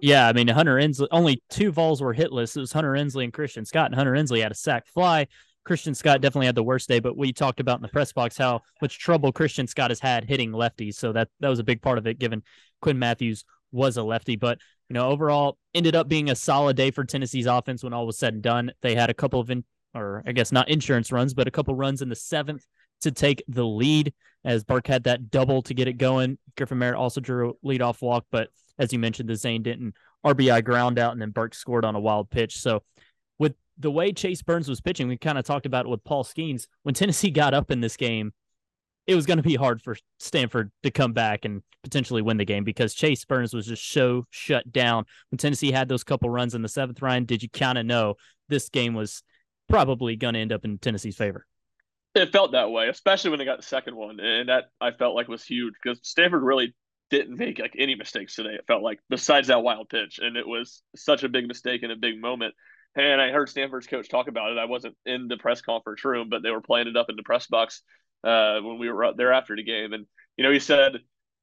Yeah, 0.00 0.26
I 0.26 0.32
mean 0.32 0.48
Hunter 0.48 0.78
Ensley 0.78 1.08
only 1.10 1.42
two 1.50 1.72
balls 1.72 2.00
were 2.00 2.14
hitless. 2.14 2.56
It 2.56 2.60
was 2.60 2.72
Hunter 2.72 2.96
Ensley 2.96 3.24
and 3.24 3.32
Christian 3.32 3.64
Scott, 3.64 3.86
and 3.86 3.94
Hunter 3.94 4.14
Ensley 4.14 4.40
had 4.40 4.52
a 4.52 4.54
sac 4.56 4.86
fly. 4.86 5.26
Christian 5.64 5.94
Scott 5.94 6.22
definitely 6.22 6.46
had 6.46 6.54
the 6.54 6.62
worst 6.62 6.88
day, 6.88 7.00
but 7.00 7.18
we 7.18 7.32
talked 7.32 7.60
about 7.60 7.76
in 7.76 7.82
the 7.82 7.88
press 7.88 8.12
box 8.12 8.36
how 8.38 8.62
much 8.80 8.98
trouble 8.98 9.30
Christian 9.30 9.66
Scott 9.66 9.90
has 9.90 10.00
had 10.00 10.24
hitting 10.24 10.52
lefties. 10.52 10.94
So 10.94 11.12
that 11.12 11.28
that 11.40 11.48
was 11.48 11.58
a 11.58 11.64
big 11.64 11.82
part 11.82 11.98
of 11.98 12.06
it, 12.06 12.18
given 12.18 12.42
Quinn 12.80 12.98
Mathews 12.98 13.44
was 13.72 13.96
a 13.96 14.02
lefty. 14.02 14.36
But 14.36 14.58
you 14.88 14.94
know, 14.94 15.08
overall, 15.08 15.58
ended 15.74 15.94
up 15.94 16.08
being 16.08 16.30
a 16.30 16.34
solid 16.34 16.76
day 16.76 16.90
for 16.90 17.04
Tennessee's 17.04 17.46
offense 17.46 17.84
when 17.84 17.92
all 17.92 18.06
was 18.06 18.18
said 18.18 18.34
and 18.34 18.42
done. 18.42 18.72
They 18.80 18.94
had 18.94 19.10
a 19.10 19.14
couple 19.14 19.38
of 19.38 19.50
in, 19.50 19.64
or 19.94 20.22
I 20.26 20.32
guess 20.32 20.52
not 20.52 20.68
insurance 20.68 21.12
runs, 21.12 21.34
but 21.34 21.48
a 21.48 21.50
couple 21.50 21.74
runs 21.74 22.02
in 22.02 22.08
the 22.08 22.16
seventh 22.16 22.64
to 23.02 23.10
take 23.10 23.42
the 23.48 23.64
lead 23.64 24.12
as 24.44 24.64
Burke 24.64 24.86
had 24.86 25.04
that 25.04 25.30
double 25.30 25.62
to 25.62 25.74
get 25.74 25.88
it 25.88 25.94
going. 25.94 26.38
Griffin 26.56 26.78
Merritt 26.78 26.96
also 26.96 27.20
drew 27.20 27.50
a 27.50 27.66
leadoff 27.66 28.02
walk, 28.02 28.26
but 28.30 28.48
as 28.78 28.92
you 28.92 28.98
mentioned, 28.98 29.28
the 29.28 29.36
Zane 29.36 29.62
Denton 29.62 29.92
RBI 30.24 30.64
ground 30.64 30.98
out, 30.98 31.12
and 31.12 31.20
then 31.20 31.30
Burke 31.30 31.54
scored 31.54 31.84
on 31.84 31.94
a 31.94 32.00
wild 32.00 32.30
pitch. 32.30 32.58
So 32.58 32.82
with 33.38 33.54
the 33.78 33.90
way 33.90 34.12
Chase 34.12 34.42
Burns 34.42 34.68
was 34.68 34.80
pitching, 34.80 35.08
we 35.08 35.16
kind 35.16 35.38
of 35.38 35.44
talked 35.44 35.66
about 35.66 35.86
it 35.86 35.88
with 35.88 36.04
Paul 36.04 36.24
Skenes. 36.24 36.66
When 36.82 36.94
Tennessee 36.94 37.30
got 37.30 37.54
up 37.54 37.70
in 37.70 37.80
this 37.80 37.96
game, 37.96 38.32
it 39.06 39.14
was 39.14 39.26
going 39.26 39.38
to 39.38 39.42
be 39.42 39.56
hard 39.56 39.82
for 39.82 39.96
Stanford 40.18 40.70
to 40.82 40.90
come 40.90 41.12
back 41.12 41.44
and 41.44 41.62
potentially 41.82 42.22
win 42.22 42.36
the 42.36 42.44
game 42.44 42.64
because 42.64 42.94
Chase 42.94 43.24
Burns 43.24 43.54
was 43.54 43.66
just 43.66 43.90
so 43.90 44.26
shut 44.30 44.70
down. 44.70 45.04
When 45.30 45.38
Tennessee 45.38 45.72
had 45.72 45.88
those 45.88 46.04
couple 46.04 46.30
runs 46.30 46.54
in 46.54 46.62
the 46.62 46.68
seventh, 46.68 47.00
Ryan, 47.00 47.24
did 47.24 47.42
you 47.42 47.48
kind 47.48 47.78
of 47.78 47.86
know 47.86 48.14
this 48.48 48.68
game 48.68 48.94
was 48.94 49.22
probably 49.70 50.16
going 50.16 50.34
to 50.34 50.40
end 50.40 50.52
up 50.52 50.64
in 50.64 50.78
Tennessee's 50.78 51.16
favor. 51.16 51.46
It 52.14 52.32
felt 52.32 52.52
that 52.52 52.70
way, 52.70 52.88
especially 52.88 53.30
when 53.30 53.38
they 53.38 53.44
got 53.44 53.58
the 53.58 53.66
second 53.66 53.94
one, 53.94 54.18
and 54.18 54.48
that 54.48 54.64
I 54.80 54.90
felt 54.90 55.14
like 55.14 55.28
was 55.28 55.44
huge 55.44 55.74
because 55.80 56.00
Stanford 56.02 56.42
really 56.42 56.74
didn't 57.08 57.36
make 57.36 57.58
like 57.58 57.74
any 57.78 57.94
mistakes 57.94 58.34
today. 58.34 58.54
It 58.54 58.66
felt 58.66 58.82
like 58.82 58.98
besides 59.08 59.48
that 59.48 59.62
wild 59.62 59.88
pitch, 59.88 60.18
and 60.20 60.36
it 60.36 60.46
was 60.46 60.82
such 60.96 61.22
a 61.22 61.28
big 61.28 61.46
mistake 61.46 61.82
in 61.82 61.90
a 61.90 61.96
big 61.96 62.20
moment. 62.20 62.54
And 62.96 63.20
I 63.20 63.30
heard 63.30 63.48
Stanford's 63.48 63.86
coach 63.86 64.08
talk 64.08 64.26
about 64.26 64.50
it. 64.50 64.58
I 64.58 64.64
wasn't 64.64 64.96
in 65.06 65.28
the 65.28 65.36
press 65.36 65.60
conference 65.60 66.04
room, 66.04 66.28
but 66.28 66.42
they 66.42 66.50
were 66.50 66.60
playing 66.60 66.88
it 66.88 66.96
up 66.96 67.08
in 67.08 67.14
the 67.14 67.22
press 67.22 67.46
box 67.46 67.82
uh, 68.24 68.58
when 68.60 68.78
we 68.78 68.90
were 68.90 69.12
there 69.16 69.32
after 69.32 69.54
the 69.54 69.62
game. 69.62 69.92
And 69.92 70.06
you 70.36 70.42
know, 70.42 70.50
he 70.50 70.58
said 70.58 70.98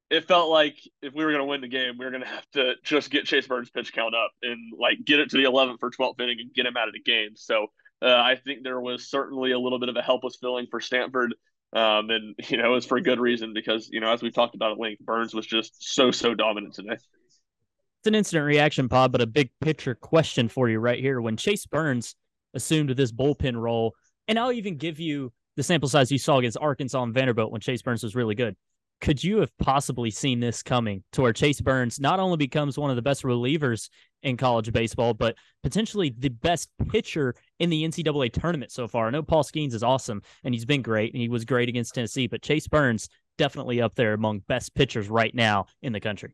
it 0.09 0.27
felt 0.27 0.49
like 0.49 0.77
if 1.01 1.13
we 1.13 1.23
were 1.23 1.31
going 1.31 1.43
to 1.43 1.49
win 1.49 1.61
the 1.61 1.67
game, 1.67 1.97
we 1.97 2.05
were 2.05 2.11
going 2.11 2.23
to 2.23 2.29
have 2.29 2.49
to 2.53 2.73
just 2.83 3.09
get 3.09 3.25
Chase 3.25 3.47
Burns' 3.47 3.69
pitch 3.69 3.93
count 3.93 4.15
up 4.15 4.31
and 4.41 4.73
like 4.77 4.97
get 5.05 5.19
it 5.19 5.29
to 5.29 5.37
the 5.37 5.43
11th 5.43 5.79
or 5.81 5.91
12th 5.91 6.19
inning 6.21 6.37
and 6.39 6.53
get 6.53 6.65
him 6.65 6.77
out 6.77 6.87
of 6.87 6.93
the 6.93 7.01
game. 7.01 7.31
So 7.35 7.67
uh, 8.01 8.07
I 8.07 8.35
think 8.35 8.63
there 8.63 8.79
was 8.79 9.09
certainly 9.09 9.51
a 9.51 9.59
little 9.59 9.79
bit 9.79 9.89
of 9.89 9.95
a 9.95 10.01
helpless 10.01 10.37
feeling 10.39 10.67
for 10.69 10.79
Stanford. 10.79 11.33
Um, 11.73 12.09
and, 12.09 12.35
you 12.49 12.57
know, 12.57 12.71
it 12.71 12.75
was 12.75 12.85
for 12.85 12.97
a 12.97 13.01
good 13.01 13.19
reason 13.19 13.53
because, 13.53 13.89
you 13.89 13.99
know, 13.99 14.11
as 14.11 14.21
we've 14.21 14.33
talked 14.33 14.55
about 14.55 14.73
at 14.73 14.79
length, 14.79 15.03
Burns 15.03 15.33
was 15.33 15.45
just 15.45 15.95
so, 15.95 16.11
so 16.11 16.33
dominant 16.33 16.75
today. 16.75 16.93
It's 16.93 18.07
an 18.07 18.15
instant 18.15 18.45
reaction 18.45 18.87
pod, 18.87 19.11
but 19.11 19.21
a 19.21 19.27
big 19.27 19.49
picture 19.61 19.95
question 19.95 20.49
for 20.49 20.69
you 20.69 20.79
right 20.79 20.99
here. 20.99 21.19
When 21.19 21.35
Chase 21.35 21.65
Burns 21.65 22.15
assumed 22.53 22.89
this 22.91 23.11
bullpen 23.11 23.55
role, 23.55 23.95
and 24.27 24.37
I'll 24.37 24.51
even 24.51 24.77
give 24.77 24.99
you 24.99 25.33
the 25.55 25.63
sample 25.63 25.89
size 25.89 26.11
you 26.11 26.19
saw 26.19 26.37
against 26.37 26.57
Arkansas 26.59 27.01
and 27.01 27.13
Vanderbilt 27.13 27.51
when 27.51 27.61
Chase 27.61 27.81
Burns 27.81 28.03
was 28.03 28.15
really 28.15 28.35
good 28.35 28.55
could 29.01 29.23
you 29.23 29.39
have 29.39 29.55
possibly 29.57 30.09
seen 30.09 30.39
this 30.39 30.63
coming 30.63 31.03
to 31.11 31.21
where 31.21 31.33
Chase 31.33 31.61
Burns 31.61 31.99
not 31.99 32.19
only 32.19 32.37
becomes 32.37 32.77
one 32.77 32.89
of 32.89 32.95
the 32.95 33.01
best 33.01 33.23
relievers 33.23 33.89
in 34.23 34.37
college 34.37 34.71
baseball, 34.71 35.13
but 35.13 35.35
potentially 35.63 36.13
the 36.17 36.29
best 36.29 36.69
pitcher 36.89 37.35
in 37.59 37.69
the 37.69 37.83
NCAA 37.83 38.31
tournament 38.31 38.71
so 38.71 38.87
far? 38.87 39.07
I 39.07 39.09
know 39.11 39.23
Paul 39.23 39.43
Skenes 39.43 39.73
is 39.73 39.83
awesome 39.83 40.21
and 40.43 40.53
he's 40.53 40.65
been 40.65 40.81
great 40.81 41.13
and 41.13 41.21
he 41.21 41.29
was 41.29 41.45
great 41.45 41.69
against 41.69 41.95
Tennessee, 41.95 42.27
but 42.27 42.41
Chase 42.41 42.67
Burns 42.67 43.09
definitely 43.37 43.81
up 43.81 43.95
there 43.95 44.13
among 44.13 44.39
best 44.39 44.73
pitchers 44.75 45.09
right 45.09 45.33
now 45.33 45.67
in 45.81 45.93
the 45.93 45.99
country. 45.99 46.33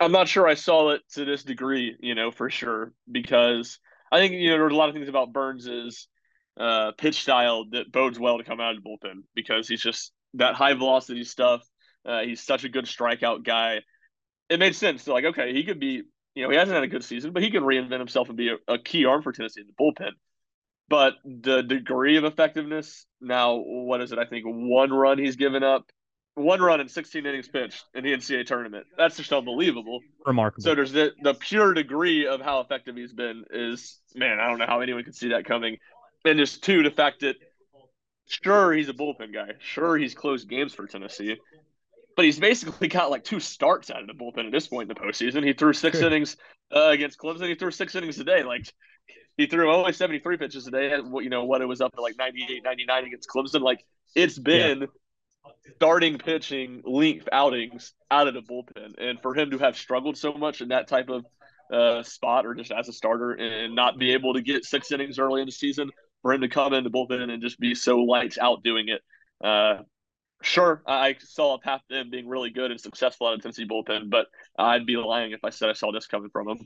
I'm 0.00 0.12
not 0.12 0.28
sure 0.28 0.48
I 0.48 0.54
saw 0.54 0.90
it 0.90 1.02
to 1.12 1.26
this 1.26 1.42
degree, 1.42 1.94
you 2.00 2.14
know, 2.14 2.30
for 2.30 2.48
sure, 2.48 2.92
because 3.10 3.78
I 4.10 4.18
think, 4.18 4.32
you 4.32 4.50
know, 4.50 4.58
there's 4.58 4.72
a 4.72 4.76
lot 4.76 4.88
of 4.88 4.94
things 4.94 5.08
about 5.08 5.32
Burns's 5.32 6.08
uh, 6.58 6.92
pitch 6.96 7.22
style 7.22 7.66
that 7.72 7.92
bodes 7.92 8.18
well 8.18 8.38
to 8.38 8.44
come 8.44 8.60
out 8.60 8.74
of 8.74 8.82
the 8.82 8.88
bullpen 8.88 9.22
because 9.34 9.68
he's 9.68 9.82
just 9.82 10.12
that 10.34 10.54
high 10.54 10.74
velocity 10.74 11.24
stuff. 11.24 11.62
Uh, 12.04 12.20
he's 12.20 12.42
such 12.42 12.64
a 12.64 12.68
good 12.68 12.86
strikeout 12.86 13.44
guy. 13.44 13.80
It 14.48 14.58
made 14.58 14.74
sense. 14.74 15.04
To 15.04 15.12
like, 15.12 15.26
okay, 15.26 15.52
he 15.52 15.64
could 15.64 15.78
be, 15.78 16.02
you 16.34 16.42
know, 16.42 16.50
he 16.50 16.56
hasn't 16.56 16.74
had 16.74 16.84
a 16.84 16.88
good 16.88 17.04
season, 17.04 17.32
but 17.32 17.42
he 17.42 17.50
can 17.50 17.62
reinvent 17.62 17.98
himself 17.98 18.28
and 18.28 18.36
be 18.36 18.50
a, 18.50 18.72
a 18.72 18.78
key 18.78 19.04
arm 19.04 19.22
for 19.22 19.32
Tennessee 19.32 19.62
in 19.62 19.66
the 19.66 19.72
bullpen. 19.72 20.12
But 20.88 21.14
the 21.24 21.62
degree 21.62 22.16
of 22.16 22.24
effectiveness 22.24 23.06
now, 23.20 23.56
what 23.56 24.00
is 24.00 24.12
it? 24.12 24.18
I 24.18 24.24
think 24.24 24.44
one 24.46 24.92
run 24.92 25.18
he's 25.18 25.36
given 25.36 25.62
up, 25.62 25.90
one 26.34 26.60
run 26.60 26.80
in 26.80 26.88
16 26.88 27.24
innings 27.24 27.48
pitched 27.48 27.84
in 27.94 28.04
the 28.04 28.12
NCAA 28.12 28.46
tournament. 28.46 28.86
That's 28.96 29.16
just 29.16 29.32
unbelievable. 29.32 30.00
Remarkable. 30.26 30.62
So 30.62 30.74
there's 30.74 30.92
the, 30.92 31.12
the 31.22 31.34
pure 31.34 31.74
degree 31.74 32.26
of 32.26 32.40
how 32.40 32.60
effective 32.60 32.96
he's 32.96 33.12
been 33.12 33.44
is, 33.50 34.00
man, 34.14 34.40
I 34.40 34.48
don't 34.48 34.58
know 34.58 34.66
how 34.66 34.80
anyone 34.80 35.04
could 35.04 35.14
see 35.14 35.28
that 35.28 35.44
coming. 35.44 35.76
And 36.24 36.38
just 36.38 36.64
two, 36.64 36.82
the 36.82 36.90
fact 36.90 37.20
that 37.20 37.36
Sure, 38.30 38.72
he's 38.72 38.88
a 38.88 38.92
bullpen 38.92 39.34
guy. 39.34 39.54
Sure, 39.58 39.96
he's 39.96 40.14
closed 40.14 40.48
games 40.48 40.72
for 40.72 40.86
Tennessee. 40.86 41.36
But 42.20 42.26
he's 42.26 42.38
basically 42.38 42.86
got 42.86 43.10
like 43.10 43.24
two 43.24 43.40
starts 43.40 43.90
out 43.90 44.02
of 44.02 44.06
the 44.06 44.12
bullpen 44.12 44.44
at 44.44 44.52
this 44.52 44.68
point 44.68 44.90
in 44.90 44.94
the 44.94 45.00
postseason. 45.00 45.42
He 45.42 45.54
threw 45.54 45.72
six 45.72 46.00
innings 46.00 46.36
uh, 46.70 46.88
against 46.88 47.18
Clemson. 47.18 47.48
He 47.48 47.54
threw 47.54 47.70
six 47.70 47.94
innings 47.94 48.18
today. 48.18 48.42
Like 48.42 48.70
he 49.38 49.46
threw 49.46 49.72
only 49.72 49.94
73 49.94 50.36
pitches 50.36 50.66
today. 50.66 50.90
You 50.90 51.30
know 51.30 51.46
what? 51.46 51.62
It 51.62 51.64
was 51.64 51.80
up 51.80 51.94
to 51.94 52.02
like 52.02 52.18
98, 52.18 52.62
99 52.62 53.04
against 53.06 53.26
Clemson. 53.26 53.62
Like 53.62 53.86
it's 54.14 54.38
been 54.38 54.80
yeah. 54.80 55.52
starting 55.76 56.18
pitching 56.18 56.82
length 56.84 57.26
outings 57.32 57.94
out 58.10 58.28
of 58.28 58.34
the 58.34 58.42
bullpen. 58.42 58.96
And 58.98 59.18
for 59.22 59.34
him 59.34 59.52
to 59.52 59.56
have 59.56 59.78
struggled 59.78 60.18
so 60.18 60.34
much 60.34 60.60
in 60.60 60.68
that 60.68 60.88
type 60.88 61.08
of 61.08 61.24
uh, 61.72 62.02
spot 62.02 62.44
or 62.44 62.54
just 62.54 62.70
as 62.70 62.86
a 62.90 62.92
starter 62.92 63.32
and 63.32 63.74
not 63.74 63.96
be 63.96 64.12
able 64.12 64.34
to 64.34 64.42
get 64.42 64.66
six 64.66 64.92
innings 64.92 65.18
early 65.18 65.40
in 65.40 65.46
the 65.46 65.52
season 65.52 65.88
for 66.20 66.34
him 66.34 66.42
to 66.42 66.48
come 66.50 66.74
in 66.74 66.84
the 66.84 66.90
bullpen 66.90 67.30
and 67.30 67.42
just 67.42 67.58
be 67.58 67.74
so 67.74 67.96
lights 68.00 68.36
out 68.36 68.62
doing 68.62 68.88
it. 68.88 69.00
Uh, 69.42 69.84
Sure, 70.42 70.82
I 70.86 71.16
saw 71.18 71.54
a 71.54 71.58
path 71.58 71.82
to 71.90 72.00
him 72.00 72.10
being 72.10 72.28
really 72.28 72.50
good 72.50 72.70
and 72.70 72.80
successful 72.80 73.26
out 73.26 73.34
of 73.34 73.42
Tennessee 73.42 73.66
bullpen, 73.66 74.08
but 74.08 74.26
I'd 74.58 74.86
be 74.86 74.96
lying 74.96 75.32
if 75.32 75.44
I 75.44 75.50
said 75.50 75.68
I 75.68 75.74
saw 75.74 75.92
this 75.92 76.06
coming 76.06 76.30
from 76.30 76.48
him. 76.48 76.58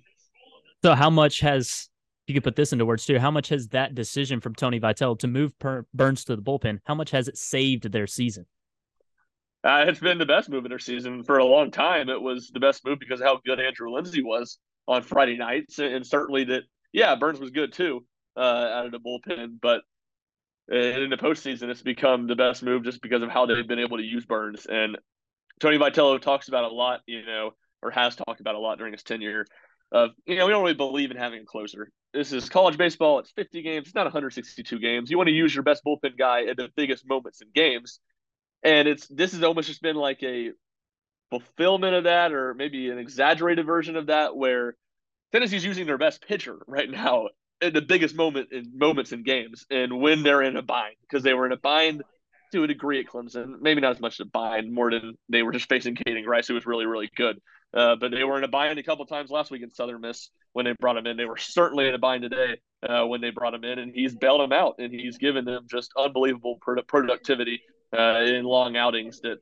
So, 0.85 0.95
how 0.95 1.11
much 1.11 1.41
has 1.41 1.89
you 2.27 2.35
could 2.35 2.45
put 2.45 2.57
this 2.57 2.73
into 2.73 2.87
words 2.87 3.05
too? 3.05 3.19
How 3.19 3.31
much 3.31 3.49
has 3.49 3.69
that 3.69 3.95
decision 3.95 4.41
from 4.41 4.55
Tony 4.55 4.79
Vitello 4.79 5.19
to 5.19 5.27
move 5.27 5.59
per- 5.59 5.87
Burns 5.93 6.25
to 6.27 6.37
the 6.37 6.43
bullpen? 6.43 6.81
How 6.85 6.95
much 6.95 7.11
has 7.11 7.27
it 7.27 7.37
saved 7.37 7.91
their 7.91 8.07
season? 8.07 8.47
Uh, 9.65 9.87
it's 9.89 10.01
been 10.01 10.19
the 10.19 10.27
best 10.27 10.51
move 10.51 10.65
in 10.65 10.69
their 10.69 10.79
season 10.79 11.25
for 11.25 11.39
a 11.39 11.45
long 11.45 11.71
time. 11.71 12.11
It 12.11 12.21
was 12.21 12.51
the 12.51 12.61
best 12.61 12.85
move 12.85 12.99
because 12.99 13.21
of 13.21 13.27
how 13.27 13.41
good 13.45 13.59
Andrew 13.59 13.91
Lindsey 13.91 14.23
was 14.23 14.59
on 14.87 15.03
Friday 15.03 15.37
nights, 15.37 15.79
and 15.79 16.07
certainly 16.07 16.45
that 16.45 16.65
yeah, 16.93 17.17
Burns 17.17 17.41
was 17.41 17.51
good 17.51 17.73
too 17.73 18.05
uh, 18.37 18.41
out 18.41 18.87
of 18.87 18.93
the 18.93 19.01
bullpen, 19.01 19.59
but 19.61 19.83
in 20.69 21.11
the 21.11 21.17
postseason, 21.17 21.69
it's 21.69 21.83
become 21.83 22.27
the 22.27 22.37
best 22.37 22.63
move 22.63 22.85
just 22.85 23.03
because 23.03 23.23
of 23.23 23.31
how 23.31 23.47
they've 23.47 23.67
been 23.67 23.79
able 23.79 23.99
to 23.99 24.03
use 24.03 24.25
Burns. 24.25 24.67
And 24.67 24.97
Tony 25.61 25.79
Vitello 25.79 26.21
talks 26.21 26.49
about 26.49 26.65
a 26.65 26.75
lot, 26.75 27.01
you 27.07 27.25
know, 27.25 27.51
or 27.83 27.91
has 27.91 28.17
talked 28.17 28.41
about 28.41 28.55
a 28.55 28.59
lot 28.59 28.79
during 28.79 28.93
his 28.93 29.03
tenure 29.03 29.47
of, 29.93 30.11
you 30.27 30.37
know, 30.37 30.47
we 30.47 30.53
don't 30.53 30.63
really 30.63 30.75
believe 30.75 31.11
in 31.11 31.17
having 31.17 31.43
a 31.43 31.45
closer. 31.45 31.91
This 32.13 32.33
is 32.33 32.49
college 32.49 32.79
baseball. 32.79 33.19
It's 33.19 33.31
50 33.33 33.63
games. 33.63 33.87
It's 33.87 33.95
not 33.95 34.05
162 34.05 34.79
games. 34.79 35.11
You 35.11 35.19
want 35.19 35.29
to 35.29 35.35
use 35.35 35.55
your 35.55 35.65
best 35.65 35.85
bullpen 35.85 36.17
guy 36.19 36.47
at 36.47 36.57
the 36.57 36.71
biggest 36.75 37.07
moments 37.07 37.43
in 37.43 37.49
games. 37.55 38.01
And 38.63 38.89
it's 38.89 39.07
this 39.09 39.33
has 39.33 39.43
almost 39.43 39.69
just 39.69 39.83
been 39.83 39.97
like 39.97 40.23
a 40.23 40.53
fulfillment 41.31 41.95
of 41.95 42.05
that, 42.05 42.33
or 42.33 42.55
maybe 42.55 42.89
an 42.89 42.99
exaggerated 42.99 43.67
version 43.67 43.97
of 43.97 44.07
that, 44.07 44.35
where 44.35 44.77
Tennessee's 45.33 45.65
using 45.65 45.87
their 45.87 45.99
best 45.99 46.27
pitcher 46.27 46.57
right 46.67 46.91
now 46.91 47.29
the 47.71 47.83
biggest 47.83 48.15
moment 48.15 48.53
in 48.53 48.73
moments 48.77 49.13
in 49.13 49.23
games 49.23 49.67
and 49.71 50.01
when 50.01 50.23
they're 50.23 50.43
in 50.43 50.57
a 50.57 50.63
bind 50.63 50.97
because 51.03 51.23
they 51.23 51.35
were 51.35 51.47
in 51.47 51.53
a 51.53 51.57
bind 51.57 52.03
to 52.55 52.63
a 52.63 52.67
degree 52.67 53.01
at 53.01 53.07
Clemson. 53.07 53.61
Maybe 53.61 53.81
not 53.81 53.93
as 53.93 54.01
much 54.01 54.21
a 54.21 54.25
bind, 54.25 54.73
more 54.73 54.91
than 54.91 55.19
they 55.29 55.43
were 55.43 55.53
just 55.53 55.69
facing 55.69 55.97
Caden 55.97 56.25
Grice, 56.25 56.49
who 56.49 56.55
was 56.55 56.67
really, 56.67 56.87
really 56.87 57.11
good. 57.17 57.41
Uh, 57.75 57.97
but 57.97 58.13
they 58.13 58.23
were 58.23 58.39
in 58.39 58.45
a 58.45 58.49
bind 58.49 58.79
a 58.79 58.83
couple 58.83 59.05
times 59.05 59.31
last 59.31 59.51
week 59.51 59.63
in 59.63 59.71
Southern 59.71 60.01
Miss 60.01 60.31
when 60.53 60.65
they 60.65 60.73
brought 60.79 60.97
him 60.97 61.07
in. 61.07 61.17
They 61.17 61.25
were 61.25 61.37
certainly 61.37 61.89
in 61.89 61.95
a 61.95 61.99
bind 61.99 62.23
today 62.23 62.61
uh, 62.89 63.05
when 63.07 63.21
they 63.21 63.31
brought 63.31 63.55
him 63.55 63.65
in, 63.65 63.81
and 63.81 63.93
he's 63.93 64.15
bailed 64.15 64.41
them 64.41 64.53
out, 64.53 64.77
and 64.79 64.93
he's 64.93 65.19
given 65.19 65.45
them 65.45 65.67
just 65.69 65.91
unbelievable 65.99 66.59
productivity 66.87 67.63
uh, 67.97 68.21
in 68.21 68.45
long 68.45 68.77
outings. 68.77 69.21
That 69.23 69.39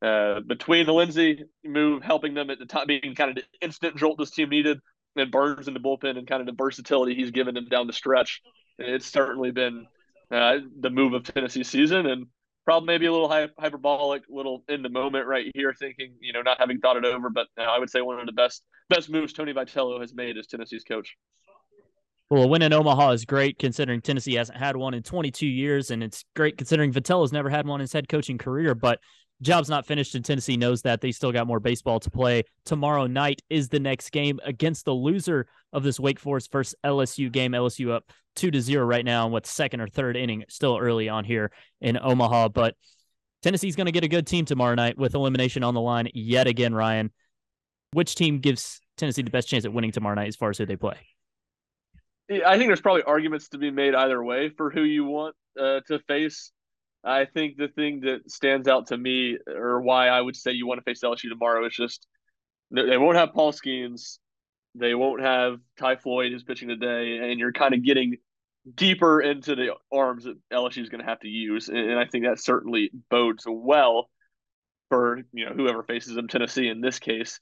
uh, 0.00 0.40
between 0.40 0.86
the 0.86 0.94
Lindsey 0.94 1.44
move 1.62 2.02
helping 2.02 2.32
them 2.32 2.48
at 2.48 2.58
the 2.58 2.66
time, 2.66 2.86
being 2.86 3.14
kind 3.14 3.30
of 3.30 3.36
the 3.36 3.44
instant 3.60 3.96
jolt 3.96 4.18
this 4.18 4.30
team 4.30 4.48
needed, 4.48 4.80
and 5.16 5.30
Burns 5.30 5.68
in 5.68 5.74
the 5.74 5.80
bullpen 5.80 6.18
and 6.18 6.26
kind 6.26 6.40
of 6.40 6.46
the 6.46 6.52
versatility 6.52 7.14
he's 7.14 7.30
given 7.30 7.54
them 7.54 7.68
down 7.68 7.86
the 7.86 7.92
stretch, 7.92 8.42
it's 8.78 9.06
certainly 9.06 9.50
been 9.50 9.86
uh, 10.30 10.58
the 10.80 10.90
move 10.90 11.12
of 11.12 11.22
Tennessee's 11.24 11.68
season, 11.68 12.06
and 12.06 12.26
probably 12.64 12.86
maybe 12.86 13.06
a 13.06 13.12
little 13.12 13.28
hyperbolic, 13.58 14.22
little 14.28 14.64
in 14.68 14.82
the 14.82 14.88
moment 14.88 15.26
right 15.26 15.50
here, 15.54 15.74
thinking 15.78 16.14
you 16.20 16.32
know 16.32 16.42
not 16.42 16.58
having 16.58 16.80
thought 16.80 16.96
it 16.96 17.04
over. 17.04 17.30
But 17.30 17.46
uh, 17.58 17.62
I 17.62 17.78
would 17.78 17.90
say 17.90 18.00
one 18.00 18.18
of 18.18 18.26
the 18.26 18.32
best 18.32 18.62
best 18.88 19.10
moves 19.10 19.32
Tony 19.32 19.52
Vitello 19.52 20.00
has 20.00 20.14
made 20.14 20.36
as 20.36 20.46
Tennessee's 20.46 20.84
coach. 20.84 21.16
Well, 22.30 22.44
a 22.44 22.46
win 22.46 22.62
in 22.62 22.72
Omaha 22.72 23.10
is 23.10 23.24
great 23.26 23.58
considering 23.58 24.00
Tennessee 24.00 24.34
hasn't 24.34 24.58
had 24.58 24.76
one 24.76 24.94
in 24.94 25.02
22 25.02 25.46
years, 25.46 25.90
and 25.90 26.02
it's 26.02 26.24
great 26.34 26.56
considering 26.56 26.92
Vitello's 26.92 27.32
never 27.32 27.50
had 27.50 27.66
one 27.66 27.80
in 27.80 27.82
his 27.82 27.92
head 27.92 28.08
coaching 28.08 28.38
career. 28.38 28.74
But 28.74 28.98
job's 29.42 29.68
not 29.68 29.86
finished, 29.86 30.14
and 30.14 30.24
Tennessee 30.24 30.56
knows 30.56 30.82
that 30.82 31.00
they 31.00 31.12
still 31.12 31.32
got 31.32 31.46
more 31.46 31.60
baseball 31.60 32.00
to 32.00 32.10
play. 32.10 32.44
Tomorrow 32.64 33.06
night 33.06 33.42
is 33.50 33.68
the 33.68 33.80
next 33.80 34.10
game 34.10 34.40
against 34.44 34.84
the 34.84 34.92
loser 34.92 35.46
of 35.72 35.82
this 35.82 36.00
Wake 36.00 36.18
Forest 36.18 36.50
versus 36.52 36.74
LSU 36.84 37.30
game. 37.30 37.52
LSU 37.52 37.90
up 37.90 38.10
two 38.36 38.50
to 38.50 38.60
zero 38.60 38.84
right 38.84 39.04
now 39.04 39.26
in 39.26 39.32
what 39.32 39.46
second 39.46 39.80
or 39.80 39.88
third 39.88 40.16
inning, 40.16 40.44
still 40.48 40.78
early 40.78 41.08
on 41.08 41.24
here 41.24 41.50
in 41.80 41.98
Omaha. 42.00 42.48
But 42.48 42.74
Tennessee's 43.42 43.76
going 43.76 43.86
to 43.86 43.92
get 43.92 44.04
a 44.04 44.08
good 44.08 44.26
team 44.26 44.44
tomorrow 44.44 44.74
night 44.74 44.98
with 44.98 45.14
elimination 45.14 45.62
on 45.62 45.74
the 45.74 45.80
line 45.80 46.08
yet 46.14 46.46
again. 46.46 46.74
Ryan, 46.74 47.10
which 47.92 48.14
team 48.14 48.40
gives 48.40 48.80
Tennessee 48.96 49.22
the 49.22 49.30
best 49.30 49.48
chance 49.48 49.64
at 49.64 49.72
winning 49.72 49.92
tomorrow 49.92 50.14
night 50.14 50.28
as 50.28 50.36
far 50.36 50.50
as 50.50 50.58
who 50.58 50.66
they 50.66 50.76
play? 50.76 50.96
I 52.30 52.56
think 52.56 52.68
there's 52.68 52.80
probably 52.80 53.02
arguments 53.02 53.48
to 53.50 53.58
be 53.58 53.70
made 53.70 53.94
either 53.94 54.22
way 54.22 54.48
for 54.48 54.70
who 54.70 54.82
you 54.82 55.04
want 55.04 55.36
uh, 55.60 55.80
to 55.88 55.98
face. 56.08 56.52
I 57.04 57.26
think 57.26 57.56
the 57.56 57.68
thing 57.68 58.00
that 58.00 58.30
stands 58.30 58.68
out 58.68 58.88
to 58.88 58.96
me, 58.96 59.38
or 59.46 59.80
why 59.80 60.08
I 60.08 60.20
would 60.20 60.36
say 60.36 60.52
you 60.52 60.66
want 60.66 60.78
to 60.78 60.84
face 60.84 61.00
LSU 61.04 61.28
tomorrow, 61.28 61.66
is 61.66 61.74
just 61.74 62.06
they 62.70 62.96
won't 62.96 63.16
have 63.16 63.34
Paul 63.34 63.52
Skenes, 63.52 64.18
they 64.74 64.94
won't 64.94 65.20
have 65.20 65.58
Ty 65.78 65.96
Floyd 65.96 66.32
who's 66.32 66.44
pitching 66.44 66.68
today, 66.68 67.18
and 67.30 67.38
you're 67.38 67.52
kind 67.52 67.74
of 67.74 67.84
getting 67.84 68.16
deeper 68.74 69.20
into 69.20 69.54
the 69.54 69.74
arms 69.92 70.24
that 70.24 70.36
LSU 70.52 70.82
is 70.82 70.88
going 70.88 71.02
to 71.02 71.08
have 71.08 71.20
to 71.20 71.28
use, 71.28 71.68
and 71.68 71.98
I 71.98 72.06
think 72.06 72.24
that 72.24 72.40
certainly 72.40 72.90
bodes 73.10 73.44
well 73.46 74.08
for 74.88 75.22
you 75.32 75.46
know 75.46 75.52
whoever 75.54 75.82
faces 75.82 76.14
them, 76.14 76.28
Tennessee 76.28 76.68
in 76.68 76.80
this 76.80 76.98
case. 76.98 77.38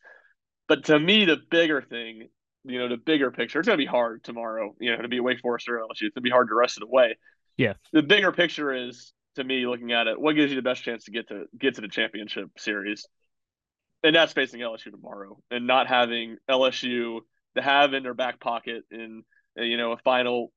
But 0.69 0.85
to 0.85 0.99
me, 0.99 1.25
the 1.25 1.38
bigger 1.50 1.83
thing, 1.83 2.28
you 2.64 2.78
know, 2.78 2.88
the 2.88 2.97
bigger 2.97 3.31
picture, 3.31 3.61
it's 3.61 3.66
going 3.66 3.78
to 3.78 3.85
be 3.85 3.90
hard 3.90 4.25
tomorrow, 4.25 4.75
you 4.81 4.95
know, 4.95 5.02
to 5.02 5.09
be 5.09 5.21
Wake 5.21 5.40
Forest 5.40 5.69
or 5.69 5.78
LSU. 5.78 5.88
It's 5.90 6.00
going 6.00 6.11
to 6.16 6.21
be 6.23 6.31
hard 6.31 6.49
to 6.49 6.54
rest 6.54 6.76
it 6.76 6.83
away. 6.83 7.16
Yeah. 7.57 7.75
The 7.92 8.02
bigger 8.02 8.33
picture 8.33 8.73
is 8.73 9.12
to 9.36 9.44
me, 9.44 9.66
looking 9.66 9.92
at 9.92 10.06
it, 10.06 10.20
what 10.20 10.34
gives 10.34 10.50
you 10.50 10.56
the 10.56 10.62
best 10.62 10.82
chance 10.82 11.04
to 11.04 11.10
get 11.10 11.28
to 11.28 11.44
get 11.58 11.76
to 11.76 11.80
the 11.80 11.88
championship 11.88 12.50
series? 12.58 13.06
And 14.04 14.14
that's 14.14 14.32
facing 14.32 14.60
LSU 14.60 14.90
tomorrow, 14.90 15.38
and 15.50 15.66
not 15.66 15.86
having 15.86 16.36
LSU 16.50 17.20
to 17.56 17.62
have 17.62 17.94
in 17.94 18.02
their 18.02 18.14
back 18.14 18.40
pocket 18.40 18.84
in 18.90 19.22
you 19.56 19.76
know 19.76 19.92
a 19.92 19.98
final 19.98 20.52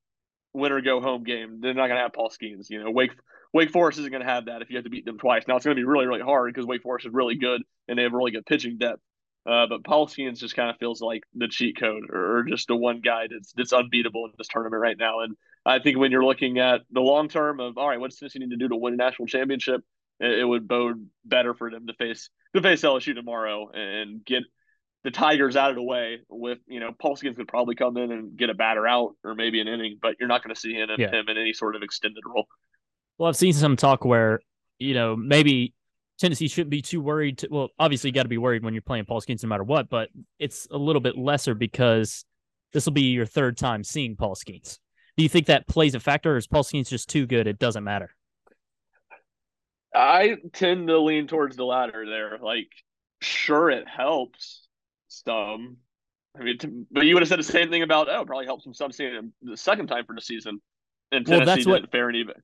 winner 0.53 0.81
go 0.81 1.01
home 1.01 1.23
game. 1.23 1.59
They're 1.61 1.73
not 1.73 1.87
going 1.87 1.97
to 1.97 2.03
have 2.03 2.13
Paul 2.13 2.29
Skenes. 2.29 2.69
You 2.69 2.83
know, 2.83 2.91
Wake 2.91 3.11
Wake 3.53 3.71
Forest 3.71 3.99
isn't 3.99 4.11
going 4.11 4.23
to 4.23 4.29
have 4.29 4.45
that 4.45 4.61
if 4.61 4.69
you 4.69 4.77
have 4.77 4.85
to 4.85 4.89
beat 4.89 5.05
them 5.05 5.19
twice. 5.19 5.43
Now 5.47 5.55
it's 5.55 5.65
going 5.65 5.75
to 5.75 5.79
be 5.79 5.85
really 5.85 6.07
really 6.07 6.21
hard 6.21 6.53
because 6.53 6.65
Wake 6.65 6.83
Forest 6.83 7.05
is 7.05 7.13
really 7.13 7.35
good 7.35 7.61
and 7.87 7.97
they 7.97 8.03
have 8.03 8.13
really 8.13 8.31
good 8.31 8.45
pitching 8.45 8.77
depth. 8.77 9.01
Uh, 9.45 9.67
but 9.69 9.83
Paul 9.83 10.07
Skenes 10.07 10.39
just 10.39 10.55
kind 10.55 10.71
of 10.71 10.77
feels 10.77 11.01
like 11.01 11.21
the 11.35 11.47
cheat 11.47 11.79
code 11.79 12.05
or, 12.09 12.37
or 12.37 12.43
just 12.43 12.67
the 12.67 12.75
one 12.75 13.01
guy 13.01 13.27
that's 13.29 13.53
that's 13.53 13.73
unbeatable 13.73 14.25
in 14.25 14.31
this 14.37 14.47
tournament 14.47 14.81
right 14.81 14.97
now. 14.97 15.19
And 15.19 15.35
I 15.65 15.79
think 15.79 15.97
when 15.97 16.11
you're 16.11 16.25
looking 16.25 16.59
at 16.59 16.81
the 16.91 17.01
long 17.01 17.27
term 17.27 17.59
of 17.59 17.77
all 17.77 17.89
right, 17.89 17.99
what 17.99 18.11
does 18.11 18.19
Tennessee 18.19 18.39
need 18.39 18.51
to 18.51 18.57
do 18.57 18.67
to 18.67 18.75
win 18.75 18.93
a 18.93 18.97
national 18.97 19.27
championship? 19.27 19.81
It, 20.19 20.39
it 20.39 20.45
would 20.45 20.67
bode 20.67 21.07
better 21.23 21.53
for 21.53 21.71
them 21.71 21.87
to 21.87 21.93
face 21.93 22.29
to 22.55 22.61
face 22.61 22.81
LSU 22.81 23.15
tomorrow 23.15 23.69
and 23.73 24.23
get 24.23 24.43
the 25.03 25.11
Tigers 25.11 25.55
out 25.55 25.69
of 25.69 25.75
the 25.75 25.83
way. 25.83 26.19
With 26.29 26.59
you 26.67 26.79
know, 26.79 26.91
Paul 26.99 27.15
Skenes 27.15 27.35
could 27.35 27.47
probably 27.47 27.75
come 27.75 27.97
in 27.97 28.11
and 28.11 28.37
get 28.37 28.49
a 28.49 28.53
batter 28.53 28.87
out 28.87 29.15
or 29.23 29.35
maybe 29.35 29.59
an 29.59 29.67
inning, 29.67 29.97
but 30.01 30.15
you're 30.19 30.29
not 30.29 30.43
going 30.43 30.53
to 30.53 30.59
see 30.59 30.73
him, 30.73 30.89
yeah. 30.97 31.09
him 31.09 31.25
in 31.29 31.37
any 31.37 31.53
sort 31.53 31.75
of 31.75 31.81
extended 31.81 32.23
role. 32.25 32.45
Well, 33.17 33.29
I've 33.29 33.37
seen 33.37 33.53
some 33.53 33.75
talk 33.75 34.05
where 34.05 34.41
you 34.77 34.93
know 34.93 35.15
maybe 35.15 35.73
Tennessee 36.19 36.47
shouldn't 36.47 36.69
be 36.69 36.81
too 36.81 37.01
worried. 37.01 37.39
To, 37.39 37.47
well, 37.49 37.69
obviously, 37.79 38.09
you 38.09 38.13
got 38.13 38.23
to 38.23 38.29
be 38.29 38.37
worried 38.37 38.63
when 38.63 38.73
you're 38.73 38.81
playing 38.81 39.05
Paul 39.05 39.21
Skenes 39.21 39.43
no 39.43 39.49
matter 39.49 39.63
what, 39.63 39.89
but 39.89 40.09
it's 40.37 40.67
a 40.69 40.77
little 40.77 41.01
bit 41.01 41.17
lesser 41.17 41.55
because 41.55 42.23
this 42.71 42.85
will 42.85 42.93
be 42.93 43.03
your 43.03 43.25
third 43.25 43.57
time 43.57 43.83
seeing 43.83 44.15
Paul 44.15 44.35
Skenes. 44.35 44.79
Do 45.17 45.23
you 45.23 45.29
think 45.29 45.47
that 45.47 45.67
plays 45.67 45.95
a 45.95 45.99
factor, 45.99 46.33
or 46.33 46.37
is 46.37 46.47
Paul 46.47 46.63
Skenes 46.63 46.89
just 46.89 47.09
too 47.09 47.25
good? 47.25 47.47
It 47.47 47.59
doesn't 47.59 47.83
matter. 47.83 48.09
I 49.93 50.35
tend 50.53 50.87
to 50.87 50.99
lean 50.99 51.27
towards 51.27 51.55
the 51.55 51.63
latter 51.63 52.05
there. 52.05 52.37
Like, 52.41 52.67
sure, 53.21 53.69
it 53.69 53.87
helps 53.87 54.67
some. 55.07 55.77
I 56.37 56.43
mean, 56.43 56.85
but 56.91 57.05
you 57.05 57.15
would 57.15 57.21
have 57.21 57.29
said 57.29 57.39
the 57.39 57.43
same 57.43 57.69
thing 57.69 57.81
about 57.81 58.09
oh, 58.09 58.25
probably 58.25 58.45
helps 58.45 58.65
him 58.65 58.73
some 58.73 58.91
seeing 58.91 59.13
him 59.13 59.33
the 59.41 59.55
second 59.55 59.87
time 59.87 60.05
for 60.05 60.13
the 60.13 60.21
season. 60.21 60.59
And 61.11 61.25
Tennessee 61.25 61.45
well, 61.45 61.55
that's 61.55 61.65
what, 61.65 61.91
fair 61.91 62.09
and 62.09 62.17
even. 62.17 62.35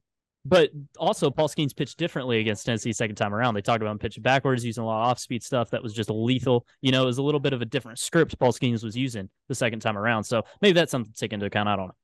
But 0.45 0.71
also, 0.97 1.29
Paul 1.29 1.49
Skenes 1.49 1.75
pitched 1.75 1.97
differently 1.97 2.39
against 2.39 2.65
Tennessee 2.65 2.93
second 2.93 3.15
time 3.15 3.33
around. 3.33 3.53
They 3.53 3.61
talked 3.61 3.81
about 3.81 3.91
him 3.91 3.99
pitching 3.99 4.23
backwards, 4.23 4.65
using 4.65 4.83
a 4.83 4.87
lot 4.87 5.03
of 5.03 5.09
off 5.09 5.19
speed 5.19 5.43
stuff 5.43 5.69
that 5.71 5.83
was 5.83 5.93
just 5.93 6.09
lethal. 6.09 6.65
You 6.81 6.91
know, 6.91 7.03
it 7.03 7.07
was 7.07 7.19
a 7.19 7.23
little 7.23 7.39
bit 7.39 7.53
of 7.53 7.61
a 7.61 7.65
different 7.65 7.99
script 7.99 8.39
Paul 8.39 8.53
Skenes 8.53 8.83
was 8.83 8.95
using 8.95 9.29
the 9.49 9.55
second 9.55 9.81
time 9.81 9.97
around. 9.97 10.23
So 10.23 10.43
maybe 10.61 10.73
that's 10.73 10.91
something 10.91 11.11
to 11.11 11.19
take 11.19 11.33
into 11.33 11.45
account. 11.45 11.69
I 11.69 11.75
don't 11.75 11.87
know. 11.87 11.95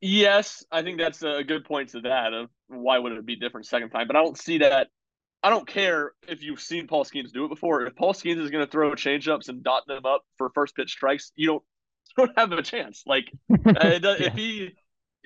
Yes, 0.00 0.64
I 0.70 0.82
think 0.82 0.98
that's 0.98 1.22
a 1.22 1.42
good 1.42 1.64
point 1.64 1.90
to 1.90 2.02
that 2.02 2.32
of 2.34 2.50
why 2.68 2.98
would 2.98 3.12
it 3.12 3.26
be 3.26 3.36
different 3.36 3.66
second 3.66 3.90
time. 3.90 4.06
But 4.06 4.16
I 4.16 4.22
don't 4.22 4.38
see 4.38 4.58
that. 4.58 4.88
I 5.42 5.50
don't 5.50 5.66
care 5.66 6.12
if 6.28 6.42
you've 6.42 6.60
seen 6.60 6.86
Paul 6.86 7.04
Skenes 7.04 7.32
do 7.32 7.44
it 7.44 7.48
before. 7.48 7.86
If 7.86 7.94
Paul 7.94 8.12
Skenes 8.12 8.42
is 8.42 8.50
going 8.50 8.64
to 8.64 8.70
throw 8.70 8.90
changeups 8.92 9.48
and 9.48 9.62
dot 9.62 9.84
them 9.86 10.04
up 10.04 10.22
for 10.38 10.50
first 10.54 10.74
pitch 10.74 10.90
strikes, 10.90 11.32
you 11.36 11.46
don't 11.46 11.62
you 12.18 12.26
don't 12.26 12.38
have 12.38 12.52
a 12.52 12.62
chance. 12.62 13.04
Like 13.06 13.30
uh, 13.50 13.56
yeah. 13.74 13.98
if 14.02 14.34
he 14.34 14.72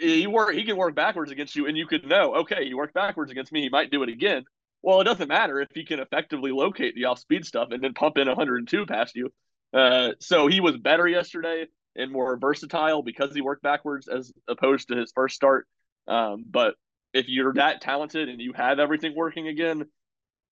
he 0.01 0.27
work 0.27 0.55
he 0.55 0.65
can 0.65 0.77
work 0.77 0.95
backwards 0.95 1.31
against 1.31 1.55
you 1.55 1.67
and 1.67 1.77
you 1.77 1.87
could 1.87 2.07
know 2.07 2.37
okay 2.37 2.65
he 2.65 2.75
worked 2.75 2.95
backwards 2.95 3.31
against 3.31 3.53
me 3.53 3.63
he 3.63 3.69
might 3.69 3.91
do 3.91 4.03
it 4.03 4.09
again 4.09 4.45
well 4.83 5.01
it 5.01 5.05
doesn't 5.05 5.29
matter 5.29 5.61
if 5.61 5.69
he 5.75 5.85
can 5.85 6.01
effectively 6.01 6.51
locate 6.51 6.95
the 6.95 7.05
off 7.05 7.19
speed 7.19 7.45
stuff 7.45 7.69
and 7.71 7.83
then 7.83 7.93
pump 7.93 8.17
in 8.19 8.27
102 8.27 8.87
past 8.87 9.15
you 9.15 9.31
uh, 9.73 10.11
so 10.19 10.47
he 10.47 10.61
was 10.61 10.77
better 10.77 11.07
yesterday 11.07 11.67
and 11.97 12.13
more 12.13 12.37
versatile 12.39 13.03
because 13.03 13.35
he 13.35 13.41
worked 13.41 13.63
backwards 13.63 14.09
as 14.09 14.33
opposed 14.49 14.89
to 14.89 14.97
his 14.97 15.13
first 15.15 15.35
start 15.35 15.67
um, 16.09 16.45
but 16.49 16.75
if 17.13 17.29
you're 17.29 17.55
that 17.55 17.81
talented 17.81 18.29
and 18.29 18.41
you 18.41 18.53
have 18.53 18.79
everything 18.79 19.15
working 19.15 19.49
again 19.49 19.85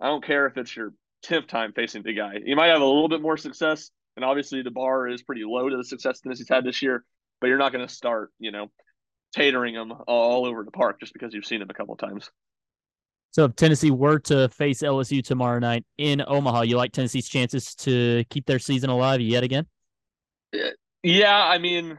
i 0.01 0.07
don't 0.07 0.25
care 0.25 0.47
if 0.47 0.57
it's 0.57 0.75
your 0.77 0.93
10th 1.25 1.49
time 1.49 1.73
facing 1.73 2.03
the 2.03 2.13
guy 2.13 2.35
you 2.45 2.57
might 2.57 2.69
have 2.69 2.81
a 2.81 2.85
little 2.85 3.09
bit 3.09 3.23
more 3.23 3.37
success 3.37 3.91
and 4.17 4.25
obviously 4.25 4.63
the 4.63 4.71
bar 4.71 5.09
is 5.09 5.23
pretty 5.23 5.45
low 5.45 5.69
to 5.69 5.77
the 5.77 5.85
success 5.85 6.21
Tennessee's 6.21 6.49
had 6.49 6.65
this 6.65 6.83
year 6.83 7.05
but 7.41 7.47
you're 7.49 7.59
not 7.59 7.73
going 7.73 7.87
to 7.87 7.93
start 7.93 8.31
you 8.39 8.51
know 8.51 8.69
tatering 9.37 9.75
them 9.75 9.93
all 10.07 10.47
over 10.47 10.65
the 10.65 10.71
park 10.71 11.01
just 11.01 11.13
because 11.13 11.35
you've 11.35 11.47
seen 11.47 11.61
them 11.61 11.71
a 11.71 11.75
couple 11.75 11.95
of 11.95 12.01
times. 12.01 12.31
So 13.31 13.45
if 13.45 13.57
Tennessee 13.57 13.91
were 13.91 14.19
to 14.21 14.49
face 14.49 14.81
LSU 14.81 15.23
tomorrow 15.23 15.59
night 15.59 15.85
in 15.99 16.23
Omaha, 16.27 16.63
you 16.63 16.77
like 16.77 16.93
Tennessee's 16.93 17.29
chances 17.29 17.75
to 17.77 18.25
keep 18.31 18.47
their 18.47 18.59
season 18.59 18.91
alive 18.91 19.21
yet 19.21 19.45
again? 19.45 19.67
Yeah, 21.03 21.37
I 21.37 21.59
mean, 21.59 21.99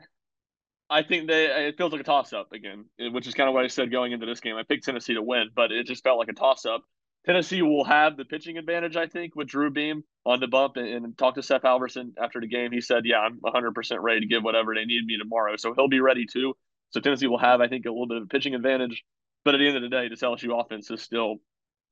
I 0.90 1.04
think 1.04 1.28
they 1.28 1.46
it 1.68 1.78
feels 1.78 1.92
like 1.92 2.02
a 2.02 2.06
toss 2.06 2.34
up 2.34 2.52
again, 2.52 2.86
which 2.98 3.28
is 3.28 3.34
kind 3.34 3.48
of 3.48 3.54
what 3.54 3.64
I 3.64 3.68
said 3.68 3.92
going 3.92 4.12
into 4.12 4.26
this 4.26 4.40
game. 4.40 4.56
I 4.56 4.64
picked 4.64 4.86
Tennessee 4.86 5.14
to 5.14 5.22
win, 5.22 5.50
but 5.56 5.72
it 5.72 5.86
just 5.88 6.04
felt 6.04 6.20
like 6.20 6.30
a 6.30 6.34
toss 6.34 6.66
up. 6.66 6.84
Tennessee 7.26 7.62
will 7.62 7.84
have 7.84 8.18
the 8.18 8.26
pitching 8.26 8.58
advantage, 8.58 8.96
I 8.96 9.08
think, 9.08 9.36
with 9.36 9.48
Drew 9.48 9.70
Beam 9.70 10.04
on 10.26 10.40
the 10.40 10.48
bump 10.48 10.78
and, 10.78 10.88
and 10.88 11.18
talk 11.18 11.36
to 11.36 11.44
Seth 11.44 11.64
Halvorsen 11.64 12.14
after 12.18 12.40
the 12.40 12.48
game. 12.48 12.72
He 12.72 12.82
said, 12.82 13.04
Yeah, 13.06 13.20
I'm 13.20 13.40
100% 13.40 13.98
ready 14.02 14.22
to 14.22 14.26
give 14.26 14.44
whatever 14.44 14.74
they 14.74 14.86
need 14.86 15.06
me 15.06 15.18
tomorrow. 15.18 15.56
So 15.58 15.74
he'll 15.74 15.90
be 15.90 16.00
ready 16.00 16.26
too. 16.26 16.54
So 16.92 17.00
Tennessee 17.00 17.28
will 17.28 17.38
have, 17.38 17.62
I 17.62 17.68
think, 17.68 17.86
a 17.86 17.90
little 17.90 18.08
bit 18.08 18.18
of 18.18 18.24
a 18.24 18.28
pitching 18.28 18.56
advantage. 18.56 19.04
But 19.46 19.54
at 19.54 19.60
the 19.60 19.68
end 19.68 19.78
of 19.78 19.84
the 19.84 19.90
day, 19.90 20.08
this 20.08 20.22
LSU 20.22 20.60
offense 20.60 20.90
is 20.90 21.02
still 21.02 21.38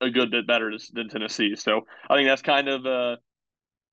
a 0.01 0.09
good 0.09 0.31
bit 0.31 0.47
better 0.47 0.75
than 0.93 1.09
Tennessee. 1.09 1.55
So 1.55 1.81
I 2.09 2.15
think 2.15 2.27
that's 2.27 2.41
kind 2.41 2.67
of 2.67 2.85
uh, 2.85 3.15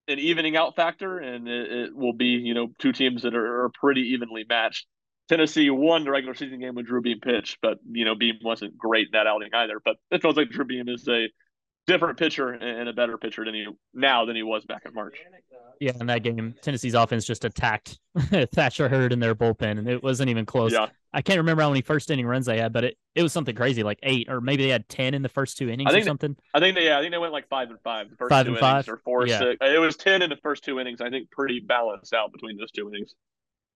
an 0.08 0.18
evening 0.18 0.56
out 0.56 0.76
factor, 0.76 1.18
and 1.18 1.48
it, 1.48 1.72
it, 1.72 1.96
will 1.96 2.12
be, 2.12 2.26
you 2.26 2.54
know, 2.54 2.68
two 2.78 2.92
teams 2.92 3.22
that 3.22 3.34
are, 3.34 3.64
are 3.64 3.70
pretty 3.70 4.12
evenly 4.12 4.44
matched. 4.48 4.86
Tennessee 5.28 5.70
won 5.70 6.04
the 6.04 6.10
regular 6.10 6.34
season 6.34 6.60
game 6.60 6.74
with 6.74 6.86
Drew 6.86 7.00
Beam 7.00 7.20
pitch, 7.20 7.56
but 7.62 7.78
you 7.90 8.04
know 8.04 8.14
Beam 8.14 8.36
wasn't 8.42 8.76
great 8.76 9.06
in 9.06 9.12
that 9.12 9.26
outing 9.26 9.48
either. 9.54 9.80
But 9.82 9.96
it 10.10 10.20
feels 10.20 10.36
like 10.36 10.50
Drew 10.50 10.66
Beam 10.66 10.88
is 10.88 11.08
a 11.08 11.28
different 11.86 12.18
pitcher 12.18 12.50
and 12.50 12.88
a 12.88 12.92
better 12.92 13.16
pitcher 13.16 13.44
than 13.44 13.54
he 13.54 13.66
now 13.94 14.26
than 14.26 14.36
he 14.36 14.42
was 14.42 14.64
back 14.66 14.82
in 14.84 14.92
March. 14.92 15.16
Yeah, 15.80 15.92
in 15.98 16.06
that 16.06 16.22
game, 16.22 16.54
Tennessee's 16.60 16.94
offense 16.94 17.24
just 17.24 17.44
attacked 17.44 17.98
Thatcher 18.52 18.88
Hurd 18.88 19.12
in 19.12 19.20
their 19.20 19.34
bullpen, 19.34 19.78
and 19.78 19.88
it 19.88 20.02
wasn't 20.02 20.28
even 20.28 20.44
close. 20.44 20.72
Yeah. 20.72 20.88
I 21.14 21.22
can't 21.22 21.38
remember 21.38 21.62
how 21.62 21.68
many 21.70 21.80
first 21.80 22.10
inning 22.10 22.26
runs 22.26 22.46
they 22.46 22.58
had, 22.58 22.72
but 22.72 22.82
it, 22.84 22.98
it 23.14 23.22
was 23.22 23.32
something 23.32 23.54
crazy, 23.54 23.82
like 23.84 24.00
eight, 24.02 24.28
or 24.28 24.40
maybe 24.40 24.64
they 24.64 24.68
had 24.70 24.88
ten 24.88 25.14
in 25.14 25.22
the 25.22 25.28
first 25.28 25.56
two 25.56 25.70
innings 25.70 25.88
I 25.88 25.92
think 25.92 26.02
or 26.02 26.08
something. 26.08 26.34
They, 26.34 26.58
I 26.58 26.60
think 26.60 26.76
they, 26.76 26.86
yeah, 26.86 26.98
I 26.98 27.00
think 27.00 27.12
they 27.12 27.18
went 27.18 27.32
like 27.32 27.48
five 27.48 27.70
and 27.70 27.78
five 27.84 28.10
the 28.10 28.16
first 28.16 28.30
five 28.30 28.46
two 28.46 28.54
and 28.54 28.58
innings, 28.58 28.86
five? 28.86 28.88
or 28.92 28.98
four 29.04 29.26
Yeah. 29.26 29.38
six. 29.38 29.56
It 29.60 29.78
was 29.80 29.96
ten 29.96 30.22
in 30.22 30.28
the 30.30 30.36
first 30.42 30.64
two 30.64 30.80
innings. 30.80 31.00
I 31.00 31.10
think 31.10 31.30
pretty 31.30 31.60
balanced 31.60 32.12
out 32.12 32.32
between 32.32 32.56
those 32.58 32.72
two 32.72 32.88
innings. 32.88 33.14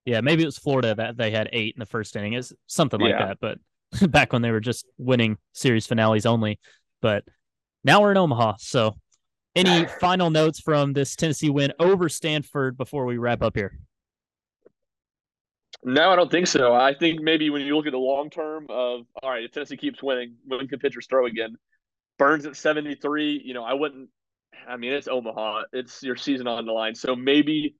Yeah, 0.05 0.21
maybe 0.21 0.43
it 0.43 0.47
was 0.47 0.59
Florida 0.59 0.95
that 0.97 1.17
they 1.17 1.31
had 1.31 1.49
eight 1.53 1.75
in 1.77 1.81
the 1.81 1.87
first 1.87 2.17
inning. 2.17 2.33
It's 2.33 2.53
something 2.67 2.99
like 3.01 3.11
Yeah. 3.13 3.27
that. 3.27 3.39
But 3.41 3.59
back 4.11 4.33
when 4.33 4.43
they 4.43 4.51
were 4.51 4.61
just 4.61 4.87
winning 4.99 5.39
series 5.53 5.87
finales 5.87 6.27
only. 6.27 6.59
But 7.01 7.25
now 7.85 8.01
we're 8.03 8.11
in 8.11 8.17
Omaha. 8.17 8.55
So 8.59 8.97
any 9.55 9.87
final 9.87 10.31
notes 10.31 10.61
from 10.61 10.93
this 10.93 11.15
Tennessee 11.17 11.51
win 11.51 11.73
over 11.79 12.09
Stanford 12.09 12.77
before 12.77 13.07
we 13.07 13.17
wrap 13.19 13.43
up 13.43 13.57
here? 13.57 13.79
No, 15.85 16.11
I 16.11 16.17
don't 16.17 16.31
think 16.31 16.49
so. 16.49 16.75
I 16.75 16.95
think 16.95 17.21
maybe 17.21 17.51
when 17.51 17.63
you 17.63 17.77
look 17.77 17.87
at 17.87 17.93
the 17.93 17.99
long 17.99 18.31
term 18.31 18.67
of 18.69 19.07
all 19.23 19.31
right, 19.31 19.45
if 19.45 19.53
Tennessee 19.53 19.77
keeps 19.77 20.03
winning, 20.03 20.37
when 20.45 20.67
can 20.67 20.79
pitchers 20.79 21.07
throw 21.07 21.27
again? 21.27 21.57
Burns 22.19 22.47
at 22.47 22.57
seventy 22.57 22.97
three. 22.97 23.41
You 23.45 23.55
know, 23.55 23.63
I 23.63 23.75
wouldn't. 23.75 24.09
I 24.69 24.77
mean, 24.77 24.93
it's 24.93 25.07
Omaha. 25.09 25.63
It's 25.73 26.03
your 26.03 26.17
season 26.17 26.49
on 26.49 26.67
the 26.67 26.73
line, 26.73 26.95
so 26.95 27.15
maybe 27.15 27.77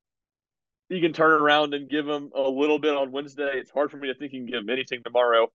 you 0.89 1.01
can 1.01 1.13
turn 1.13 1.43
around 1.43 1.75
and 1.75 1.91
give 1.91 2.07
him 2.09 2.31
a 2.35 2.43
little 2.43 2.79
bit 2.79 2.97
on 2.97 3.11
Wednesday. 3.11 3.51
It's 3.55 3.71
hard 3.71 3.91
for 3.91 3.97
me 3.97 4.09
to 4.09 4.15
think 4.15 4.33
you 4.33 4.41
can 4.41 4.47
give 4.47 4.61
him 4.61 4.71
anything 4.71 5.03
tomorrow. 5.05 5.49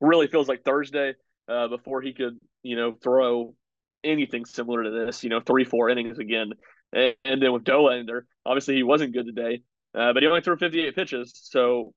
Really 0.00 0.26
feels 0.26 0.48
like 0.48 0.64
Thursday 0.64 1.14
uh, 1.48 1.68
before 1.68 2.00
he 2.00 2.14
could, 2.14 2.38
you 2.62 2.76
know, 2.76 2.96
throw 3.02 3.54
anything 4.02 4.46
similar 4.46 4.84
to 4.84 4.90
this. 4.90 5.22
You 5.22 5.30
know, 5.30 5.40
three, 5.40 5.64
four 5.64 5.90
innings 5.90 6.18
again, 6.18 6.52
and, 6.94 7.14
and 7.26 7.42
then 7.42 7.52
with 7.52 7.64
Dollander, 7.64 8.22
obviously 8.46 8.74
he 8.74 8.82
wasn't 8.82 9.12
good 9.12 9.26
today. 9.26 9.62
Uh, 9.98 10.12
but 10.12 10.22
he 10.22 10.28
only 10.28 10.40
threw 10.40 10.56
58 10.56 10.94
pitches, 10.94 11.32
so 11.34 11.92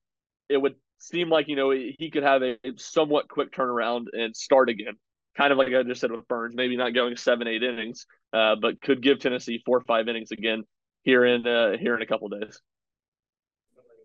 it 0.50 0.58
would 0.58 0.76
seem 0.98 1.30
like 1.30 1.48
you 1.48 1.56
know 1.56 1.70
he 1.72 2.10
could 2.12 2.24
have 2.24 2.42
a 2.42 2.58
somewhat 2.78 3.28
quick 3.28 3.54
turnaround 3.54 4.06
and 4.14 4.36
start 4.36 4.70
again. 4.70 4.96
Kind 5.38 5.52
of 5.52 5.58
like 5.58 5.68
I 5.68 5.84
just 5.84 6.02
said 6.02 6.12
with 6.12 6.28
Burns, 6.28 6.56
maybe 6.56 6.76
not 6.76 6.94
going 6.94 7.16
seven, 7.16 7.48
eight 7.48 7.64
innings, 7.64 8.06
uh, 8.34 8.56
but 8.60 8.82
could 8.82 9.02
give 9.02 9.20
Tennessee 9.20 9.62
four 9.66 9.78
or 9.78 9.84
five 9.84 10.08
innings 10.08 10.32
again 10.32 10.64
here 11.04 11.26
in 11.26 11.46
uh, 11.46 11.78
here 11.78 11.96
in 11.96 12.02
a 12.02 12.06
couple 12.08 12.28
days. 12.30 12.60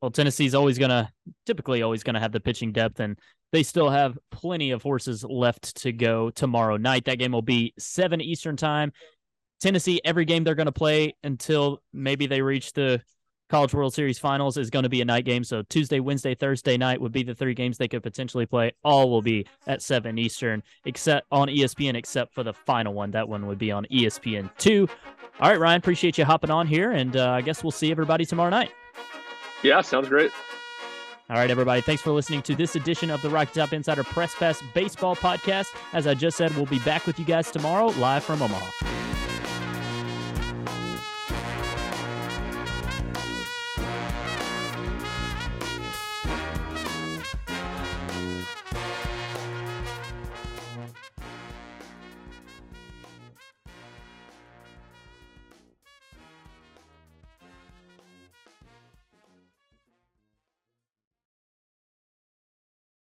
Well, 0.03 0.11
Tennessee's 0.11 0.55
always 0.55 0.79
to, 0.91 1.09
typically 1.47 1.81
always 1.81 2.05
to 2.15 2.21
have 2.21 2.33
the 2.33 2.41
pitching 2.41 2.73
depth, 2.73 3.01
and 3.01 3.19
they 3.51 3.63
still 3.63 3.89
have 3.89 4.19
plenty 4.31 4.73
of 4.73 4.83
horses 4.83 5.25
left 5.25 5.75
to 5.83 5.93
go 5.93 6.29
tomorrow 6.29 6.77
night. 6.77 7.07
That 7.07 7.19
game 7.19 7.33
will 7.33 7.41
be 7.41 7.73
7 7.79 8.21
Eastern 8.21 8.57
time. 8.57 8.93
Tennessee, 9.59 10.03
every 10.05 10.27
game 10.27 10.45
they're 10.45 10.55
going 10.55 10.67
to 10.67 10.73
play 10.73 11.15
until 11.25 11.81
maybe 11.95 12.27
they 12.27 12.43
reach 12.43 12.75
the 12.75 13.01
College 13.49 13.75
World 13.75 13.95
Series 13.95 14.19
finals 14.19 14.57
is 14.57 14.71
going 14.71 14.83
to 14.83 14.89
be 14.89 15.01
a 15.01 15.05
night 15.05 15.25
game. 15.25 15.45
So 15.45 15.63
Tuesday, 15.63 16.01
Wednesday, 16.01 16.35
Thursday 16.35 16.77
night 16.77 17.01
would 17.01 17.13
be 17.13 17.23
the 17.23 17.35
three 17.35 17.55
games 17.55 17.79
they 17.79 17.89
could 17.89 18.03
potentially 18.03 18.47
play. 18.47 18.73
All 18.83 19.09
will 19.09 19.23
be 19.23 19.47
at 19.67 19.83
7 19.83 20.19
Eastern, 20.19 20.63
except 20.85 21.27
on 21.31 21.49
ESPN, 21.49 21.95
except 21.95 22.35
for 22.35 22.43
the 22.43 22.53
final 22.53 22.93
one. 22.93 23.13
That 23.13 23.29
one 23.29 23.47
would 23.47 23.59
be 23.59 23.71
on 23.71 23.87
ESPN 23.87 24.51
2. 24.59 24.89
All 25.41 25.51
right, 25.51 25.61
Ryan, 25.61 25.79
appreciate 25.79 26.19
you 26.19 26.25
hopping 26.25 26.51
on 26.51 26.67
here, 26.67 26.93
and 26.93 27.17
uh, 27.17 27.31
I 27.31 27.43
guess 27.43 27.63
we'll 27.63 27.71
see 27.71 27.91
everybody 27.91 28.25
tomorrow 28.25 28.51
night. 28.51 28.71
Yeah, 29.63 29.81
sounds 29.81 30.09
great. 30.09 30.33
All 31.29 31.37
right, 31.37 31.51
everybody. 31.51 31.81
Thanks 31.81 32.03
for 32.03 32.13
listening 32.13 32.43
to 32.43 32.55
this 32.55 32.77
edition 32.77 33.11
of 33.11 33.21
the 33.21 33.29
Rocky 33.29 33.53
Top 33.59 33.73
Insider 33.73 34.05
Press 34.05 34.35
Pass 34.35 34.63
Baseball 34.75 35.17
Podcast. 35.17 35.67
As 35.93 36.07
I 36.07 36.15
just 36.15 36.37
said, 36.37 36.55
we'll 36.57 36.67
be 36.67 36.79
back 36.81 37.07
with 37.07 37.19
you 37.19 37.25
guys 37.25 37.51
tomorrow, 37.51 37.87
live 37.99 38.23
from 38.25 38.41
Omaha. 38.43 38.65